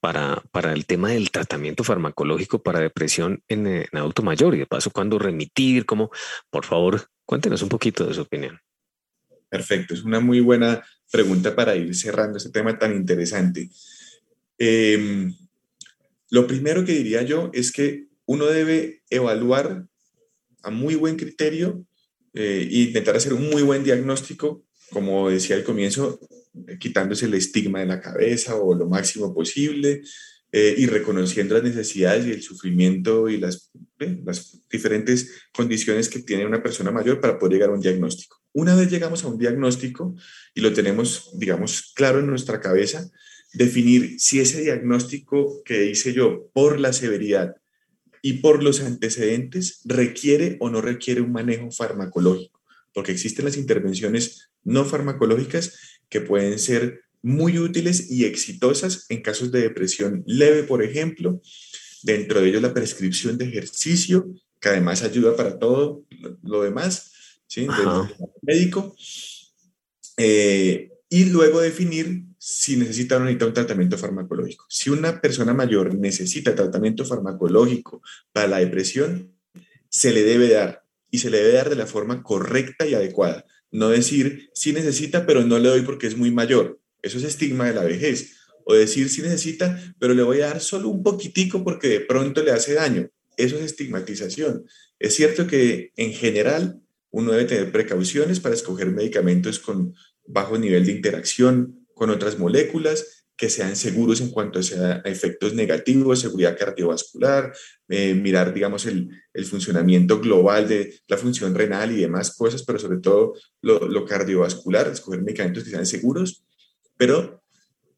para, 0.00 0.42
para 0.52 0.72
el 0.72 0.86
tema 0.86 1.10
del 1.10 1.30
tratamiento 1.30 1.84
farmacológico 1.84 2.62
para 2.62 2.80
depresión 2.80 3.42
en, 3.48 3.66
en 3.66 3.88
adulto 3.92 4.22
mayor? 4.22 4.54
Y 4.54 4.58
de 4.58 4.66
paso, 4.66 4.90
¿cuándo 4.90 5.18
remitir? 5.18 5.84
Por 5.84 6.64
favor, 6.64 7.08
cuéntenos 7.24 7.62
un 7.62 7.68
poquito 7.68 8.06
de 8.06 8.14
su 8.14 8.22
opinión. 8.22 8.58
Perfecto, 9.48 9.94
es 9.94 10.02
una 10.02 10.20
muy 10.20 10.40
buena 10.40 10.84
pregunta 11.10 11.54
para 11.54 11.76
ir 11.76 11.94
cerrando 11.94 12.38
este 12.38 12.50
tema 12.50 12.78
tan 12.78 12.94
interesante. 12.94 13.70
Em, 14.58 15.34
lo 16.30 16.46
primero 16.46 16.84
que 16.84 16.92
diría 16.92 17.22
yo 17.22 17.50
es 17.52 17.72
que 17.72 18.08
uno 18.26 18.46
debe 18.46 19.02
evaluar 19.08 19.86
a 20.62 20.70
muy 20.70 20.96
buen 20.96 21.16
criterio 21.16 21.86
eh, 22.34 22.68
e 22.70 22.78
intentar 22.80 23.16
hacer 23.16 23.32
un 23.32 23.48
muy 23.48 23.62
buen 23.62 23.84
diagnóstico, 23.84 24.65
como 24.90 25.30
decía 25.30 25.56
al 25.56 25.64
comienzo, 25.64 26.20
quitándose 26.78 27.26
el 27.26 27.34
estigma 27.34 27.80
de 27.80 27.86
la 27.86 28.00
cabeza 28.00 28.56
o 28.56 28.74
lo 28.74 28.88
máximo 28.88 29.34
posible, 29.34 30.02
eh, 30.52 30.74
y 30.78 30.86
reconociendo 30.86 31.54
las 31.54 31.64
necesidades 31.64 32.24
y 32.24 32.30
el 32.30 32.42
sufrimiento 32.42 33.28
y 33.28 33.36
las, 33.36 33.70
las 33.98 34.58
diferentes 34.70 35.32
condiciones 35.52 36.08
que 36.08 36.20
tiene 36.20 36.46
una 36.46 36.62
persona 36.62 36.90
mayor 36.90 37.20
para 37.20 37.38
poder 37.38 37.54
llegar 37.54 37.70
a 37.70 37.74
un 37.74 37.80
diagnóstico. 37.80 38.40
Una 38.52 38.74
vez 38.74 38.90
llegamos 38.90 39.24
a 39.24 39.28
un 39.28 39.38
diagnóstico 39.38 40.14
y 40.54 40.60
lo 40.60 40.72
tenemos, 40.72 41.30
digamos, 41.34 41.92
claro 41.94 42.20
en 42.20 42.28
nuestra 42.28 42.60
cabeza, 42.60 43.10
definir 43.52 44.18
si 44.18 44.40
ese 44.40 44.62
diagnóstico 44.62 45.62
que 45.64 45.90
hice 45.90 46.12
yo 46.12 46.48
por 46.54 46.78
la 46.80 46.92
severidad 46.92 47.56
y 48.22 48.34
por 48.34 48.62
los 48.62 48.80
antecedentes 48.80 49.80
requiere 49.84 50.56
o 50.60 50.70
no 50.70 50.80
requiere 50.80 51.20
un 51.20 51.32
manejo 51.32 51.70
farmacológico, 51.70 52.62
porque 52.94 53.12
existen 53.12 53.44
las 53.44 53.56
intervenciones 53.56 54.48
no 54.66 54.84
farmacológicas 54.84 55.78
que 56.08 56.20
pueden 56.20 56.58
ser 56.58 57.02
muy 57.22 57.58
útiles 57.58 58.10
y 58.10 58.24
exitosas 58.24 59.06
en 59.08 59.22
casos 59.22 59.50
de 59.50 59.62
depresión 59.62 60.22
leve, 60.26 60.62
por 60.62 60.82
ejemplo. 60.82 61.40
Dentro 62.02 62.40
de 62.40 62.48
ellos 62.48 62.62
la 62.62 62.74
prescripción 62.74 63.38
de 63.38 63.46
ejercicio, 63.46 64.28
que 64.60 64.68
además 64.68 65.02
ayuda 65.02 65.34
para 65.34 65.58
todo 65.58 66.04
lo 66.42 66.62
demás, 66.62 67.12
¿sí? 67.46 67.66
médico. 68.42 68.94
Eh, 70.16 70.90
y 71.08 71.24
luego 71.26 71.60
definir 71.60 72.24
si 72.38 72.76
necesita 72.76 73.16
o 73.16 73.18
no 73.18 73.24
necesita 73.24 73.46
un 73.46 73.54
tratamiento 73.54 73.98
farmacológico. 73.98 74.66
Si 74.68 74.90
una 74.90 75.20
persona 75.20 75.52
mayor 75.52 75.94
necesita 75.94 76.54
tratamiento 76.54 77.04
farmacológico 77.04 78.02
para 78.32 78.46
la 78.46 78.58
depresión, 78.58 79.32
se 79.88 80.12
le 80.12 80.22
debe 80.22 80.48
dar 80.48 80.84
y 81.10 81.18
se 81.18 81.30
le 81.30 81.38
debe 81.38 81.54
dar 81.54 81.70
de 81.70 81.76
la 81.76 81.86
forma 81.86 82.22
correcta 82.22 82.86
y 82.86 82.94
adecuada. 82.94 83.44
No 83.76 83.90
decir 83.90 84.48
si 84.54 84.72
necesita, 84.72 85.26
pero 85.26 85.44
no 85.44 85.58
le 85.58 85.68
doy 85.68 85.82
porque 85.82 86.06
es 86.06 86.16
muy 86.16 86.30
mayor. 86.30 86.80
Eso 87.02 87.18
es 87.18 87.24
estigma 87.24 87.66
de 87.66 87.74
la 87.74 87.84
vejez. 87.84 88.38
O 88.64 88.72
decir 88.72 89.10
si 89.10 89.20
necesita, 89.20 89.94
pero 89.98 90.14
le 90.14 90.22
voy 90.22 90.40
a 90.40 90.46
dar 90.46 90.62
solo 90.62 90.88
un 90.88 91.02
poquitico 91.02 91.62
porque 91.62 91.88
de 91.88 92.00
pronto 92.00 92.42
le 92.42 92.52
hace 92.52 92.72
daño. 92.72 93.10
Eso 93.36 93.56
es 93.58 93.64
estigmatización. 93.64 94.64
Es 94.98 95.14
cierto 95.14 95.46
que 95.46 95.92
en 95.96 96.14
general 96.14 96.80
uno 97.10 97.32
debe 97.32 97.44
tener 97.44 97.70
precauciones 97.70 98.40
para 98.40 98.54
escoger 98.54 98.86
medicamentos 98.92 99.58
con 99.58 99.94
bajo 100.24 100.56
nivel 100.56 100.86
de 100.86 100.92
interacción 100.92 101.86
con 101.92 102.08
otras 102.08 102.38
moléculas, 102.38 103.25
que 103.36 103.50
sean 103.50 103.76
seguros 103.76 104.20
en 104.20 104.30
cuanto 104.30 104.58
a 104.58 105.02
efectos 105.04 105.52
negativos, 105.52 106.20
seguridad 106.20 106.56
cardiovascular, 106.58 107.52
eh, 107.88 108.14
mirar, 108.14 108.54
digamos, 108.54 108.86
el, 108.86 109.10
funcionamiento 109.44 110.18
global 110.20 110.66
de 110.66 110.98
la 111.06 111.18
función 111.18 111.54
renal 111.54 111.92
y 111.92 112.00
demás 112.00 112.34
cosas, 112.34 112.62
pero 112.62 112.78
sobre 112.78 112.98
todo 112.98 113.34
lo, 113.60 113.86
lo 113.86 114.06
cardiovascular, 114.06 114.88
escoger 114.88 115.22
medicamentos 115.22 115.64
que 115.64 115.70
sean 115.70 115.84
seguros, 115.84 116.42
pero 116.96 117.42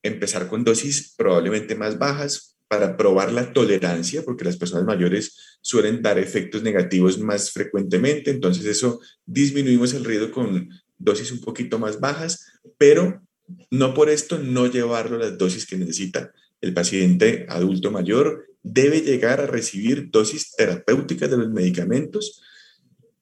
empezar 0.03 0.49
con 0.49 0.65
dosis 0.65 1.15
probablemente 1.17 1.77
más 1.77 1.99
bajas 1.99 2.57
para 2.67 2.97
probar 2.97 3.33
la 3.33 3.53
tolerancia, 3.53 4.23
porque 4.25 4.45
las 4.45 4.57
personas 4.57 4.85
mayores 4.85 5.59
suelen 5.61 6.03
dar 6.03 6.19
efectos 6.19 6.63
negativos 6.63 7.19
más 7.19 7.53
frecuentemente, 7.53 8.31
entonces 8.31 8.67
eso 8.67 9.01
disminuimos 9.25 9.95
el 9.95 10.05
riesgo 10.05 10.33
con 10.33 10.69
dosis 10.99 11.31
un 11.31 11.41
poquito 11.41 11.79
más 11.79 12.01
bajas, 12.01 12.47
pero 12.77 13.23
no 13.71 13.95
por 13.95 14.11
esto 14.11 14.39
no 14.39 14.67
llevarlo 14.67 15.17
a 15.17 15.21
las 15.21 15.39
dosis 15.39 15.67
que 15.67 15.77
necesita. 15.77 16.33
El 16.61 16.75
paciente 16.75 17.47
adulto 17.49 17.91
mayor 17.91 18.47
debe 18.63 19.01
llegar 19.01 19.41
a 19.41 19.47
recibir 19.47 20.11
dosis 20.11 20.53
terapéuticas 20.57 21.31
de 21.31 21.37
los 21.37 21.51
medicamentos, 21.51 22.43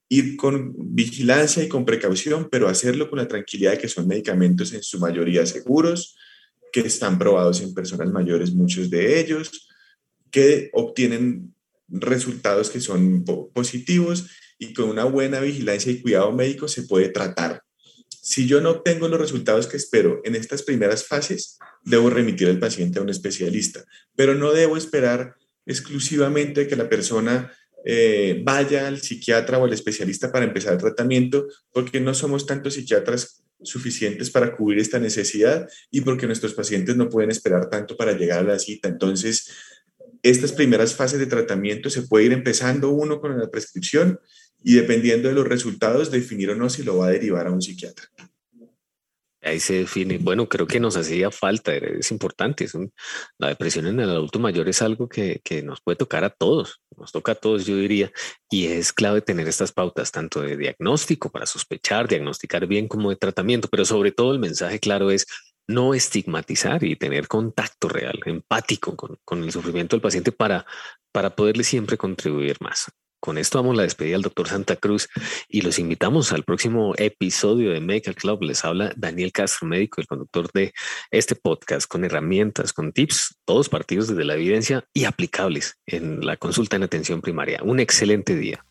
ir 0.09 0.37
con 0.37 0.75
vigilancia 0.77 1.63
y 1.63 1.69
con 1.69 1.85
precaución, 1.85 2.49
pero 2.51 2.69
hacerlo 2.69 3.11
con 3.11 3.19
la 3.19 3.29
tranquilidad 3.29 3.73
de 3.73 3.79
que 3.79 3.89
son 3.89 4.07
medicamentos 4.07 4.73
en 4.73 4.83
su 4.83 4.99
mayoría 4.99 5.45
seguros, 5.47 6.17
que 6.73 6.81
están 6.81 7.19
probados 7.19 7.61
en 7.61 7.75
personas 7.75 8.11
mayores, 8.11 8.53
muchos 8.53 8.91
de 8.91 9.21
ellos, 9.21 9.69
que 10.31 10.71
obtienen 10.73 11.55
resultados 11.89 12.71
que 12.71 12.81
son 12.81 13.25
positivos 13.55 14.27
y 14.59 14.73
con 14.73 14.89
una 14.89 15.05
buena 15.05 15.41
vigilancia 15.41 15.93
y 15.93 16.01
cuidado 16.01 16.33
médico 16.33 16.69
se 16.69 16.83
puede 16.83 17.09
tratar 17.09 17.63
si 18.27 18.49
yo 18.49 18.61
no 18.61 18.71
obtengo 18.71 19.07
los 19.07 19.21
resultados 19.21 19.69
que 19.69 19.77
espero 19.77 20.21
en 20.25 20.35
estas 20.35 20.65
primeras 20.65 21.07
fases, 21.07 21.61
debo 21.85 22.11
remitir 22.11 22.49
al 22.49 22.59
paciente 22.59 22.99
a 22.99 23.03
un 23.03 23.09
especialista, 23.09 23.85
pero 24.17 24.35
no 24.35 24.53
debo 24.53 24.77
esperar 24.77 25.37
exclusivamente 25.65 26.67
que 26.67 26.75
la 26.75 26.89
persona 26.89 27.53
eh, 27.85 28.43
vaya 28.45 28.89
al 28.89 29.01
psiquiatra 29.01 29.59
o 29.59 29.65
al 29.65 29.73
especialista 29.73 30.33
para 30.33 30.45
empezar 30.45 30.73
el 30.73 30.81
tratamiento, 30.81 31.47
porque 31.71 32.01
no 32.01 32.15
somos 32.15 32.47
tantos 32.47 32.75
psiquiatras 32.75 33.45
suficientes 33.63 34.29
para 34.31 34.57
cubrir 34.57 34.81
esta 34.81 34.99
necesidad 34.99 35.69
y 35.93 36.01
porque 36.01 36.27
nuestros 36.27 36.53
pacientes 36.53 36.97
no 36.97 37.09
pueden 37.09 37.31
esperar 37.31 37.71
tanto 37.71 37.97
para 37.97 38.11
llegar 38.11 38.41
a 38.41 38.55
la 38.55 38.59
cita. 38.59 38.89
Entonces, 38.89 39.53
estas 40.25 40.51
primeras 40.51 40.97
fases 40.97 41.21
de 41.21 41.27
tratamiento 41.27 41.91
se 41.91 42.03
puede 42.03 42.25
ir 42.25 42.33
empezando 42.33 42.91
uno 42.91 43.21
con 43.21 43.39
la 43.39 43.49
prescripción 43.49 44.19
y 44.63 44.75
dependiendo 44.75 45.29
de 45.29 45.35
los 45.35 45.47
resultados 45.47 46.11
definir 46.11 46.51
o 46.51 46.57
no 46.57 46.69
si 46.71 46.83
lo 46.83 46.99
va 46.99 47.09
a 47.09 47.11
derivar 47.11 47.47
a 47.47 47.53
un 47.53 47.63
psiquiatra. 47.63 48.09
Ahí 49.47 49.61
se 49.61 49.75
define. 49.75 50.19
Bueno, 50.19 50.49
creo 50.49 50.67
que 50.67 50.81
nos 50.81 50.97
hacía 50.97 51.31
falta, 51.31 51.73
es 51.73 52.11
importante. 52.11 52.65
Es 52.65 52.77
la 53.39 53.49
depresión 53.49 53.87
en 53.87 54.01
el 54.01 54.11
adulto 54.11 54.41
mayor 54.41 54.69
es 54.69 54.83
algo 54.83 55.09
que, 55.09 55.41
que, 55.45 55.63
nos 55.63 55.81
puede 55.81 55.97
tocar 55.97 56.25
a 56.25 56.31
todos, 56.31 56.81
nos 56.97 57.13
toca 57.13 57.33
a 57.33 57.35
todos, 57.37 57.65
yo 57.65 57.77
diría, 57.77 58.11
y 58.51 58.67
es 58.67 58.93
clave 58.93 59.21
tener 59.21 59.47
estas 59.47 59.71
pautas, 59.71 60.11
tanto 60.11 60.41
de 60.41 60.57
diagnóstico 60.57 61.31
para 61.31 61.47
sospechar, 61.47 62.09
diagnosticar 62.09 62.67
bien 62.67 62.89
como 62.89 63.11
de 63.11 63.17
tratamiento, 63.17 63.69
pero 63.69 63.85
sobre 63.85 64.11
todo 64.11 64.33
el 64.33 64.41
mensaje 64.41 64.81
claro 64.81 65.13
es 65.13 65.27
no 65.69 65.95
estigmatizar 65.95 66.83
y 66.83 66.97
tener 66.97 67.29
contacto 67.29 67.89
real, 67.89 68.19
empático 68.25 68.97
con, 68.97 69.17
con 69.25 69.45
el 69.45 69.53
sufrimiento 69.53 69.95
del 69.95 70.03
paciente 70.03 70.33
para, 70.33 70.67
para 71.13 71.37
poderle 71.37 71.63
siempre 71.63 71.97
contribuir 71.97 72.57
más. 72.61 72.91
Con 73.27 73.39
esto 73.39 73.59
damos 73.59 73.75
la 73.75 73.83
despedida 73.83 74.15
al 74.15 74.23
doctor 74.23 74.47
Santa 74.47 74.77
Cruz 74.77 75.09
y 75.49 75.63
los 75.63 75.81
invitamos 75.81 76.31
al 76.31 76.45
próximo 76.45 76.95
episodio 76.97 77.73
de 77.73 77.81
Medical 77.81 78.15
Club. 78.15 78.45
Les 78.45 78.65
habla 78.65 78.93
Daniel 78.95 79.33
Castro, 79.33 79.67
médico, 79.67 80.01
el 80.01 80.07
conductor 80.07 80.49
de 80.53 80.73
este 81.11 81.35
podcast 81.35 81.89
con 81.89 82.05
herramientas, 82.05 82.73
con 82.73 82.93
tips, 82.93 83.37
todos 83.45 83.69
partidos 83.69 84.07
desde 84.07 84.25
la 84.25 84.35
evidencia 84.35 84.85
y 84.95 85.07
aplicables 85.07 85.77
en 85.87 86.25
la 86.25 86.37
consulta 86.37 86.77
en 86.77 86.85
atención 86.85 87.21
primaria. 87.21 87.65
Un 87.65 87.81
excelente 87.81 88.37
día. 88.37 88.65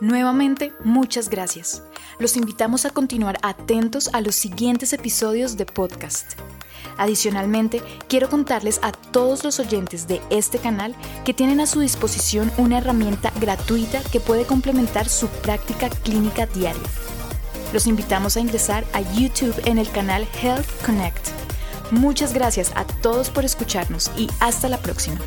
Nuevamente, 0.00 0.72
muchas 0.84 1.28
gracias. 1.28 1.82
Los 2.20 2.36
invitamos 2.36 2.84
a 2.84 2.90
continuar 2.90 3.38
atentos 3.42 4.08
a 4.12 4.20
los 4.20 4.36
siguientes 4.36 4.92
episodios 4.92 5.56
de 5.56 5.66
podcast. 5.66 6.38
Adicionalmente, 6.98 7.82
quiero 8.08 8.28
contarles 8.28 8.80
a 8.82 8.92
todos 8.92 9.44
los 9.44 9.58
oyentes 9.60 10.06
de 10.06 10.20
este 10.30 10.58
canal 10.58 10.94
que 11.24 11.34
tienen 11.34 11.60
a 11.60 11.66
su 11.66 11.80
disposición 11.80 12.52
una 12.58 12.78
herramienta 12.78 13.32
gratuita 13.40 14.02
que 14.10 14.20
puede 14.20 14.44
complementar 14.44 15.08
su 15.08 15.28
práctica 15.28 15.88
clínica 15.88 16.46
diaria. 16.46 16.82
Los 17.72 17.86
invitamos 17.86 18.36
a 18.36 18.40
ingresar 18.40 18.84
a 18.92 19.00
YouTube 19.14 19.60
en 19.64 19.78
el 19.78 19.90
canal 19.90 20.26
Health 20.42 20.66
Connect. 20.84 21.28
Muchas 21.90 22.32
gracias 22.32 22.72
a 22.74 22.84
todos 22.84 23.30
por 23.30 23.44
escucharnos 23.44 24.10
y 24.16 24.28
hasta 24.40 24.68
la 24.68 24.78
próxima. 24.78 25.18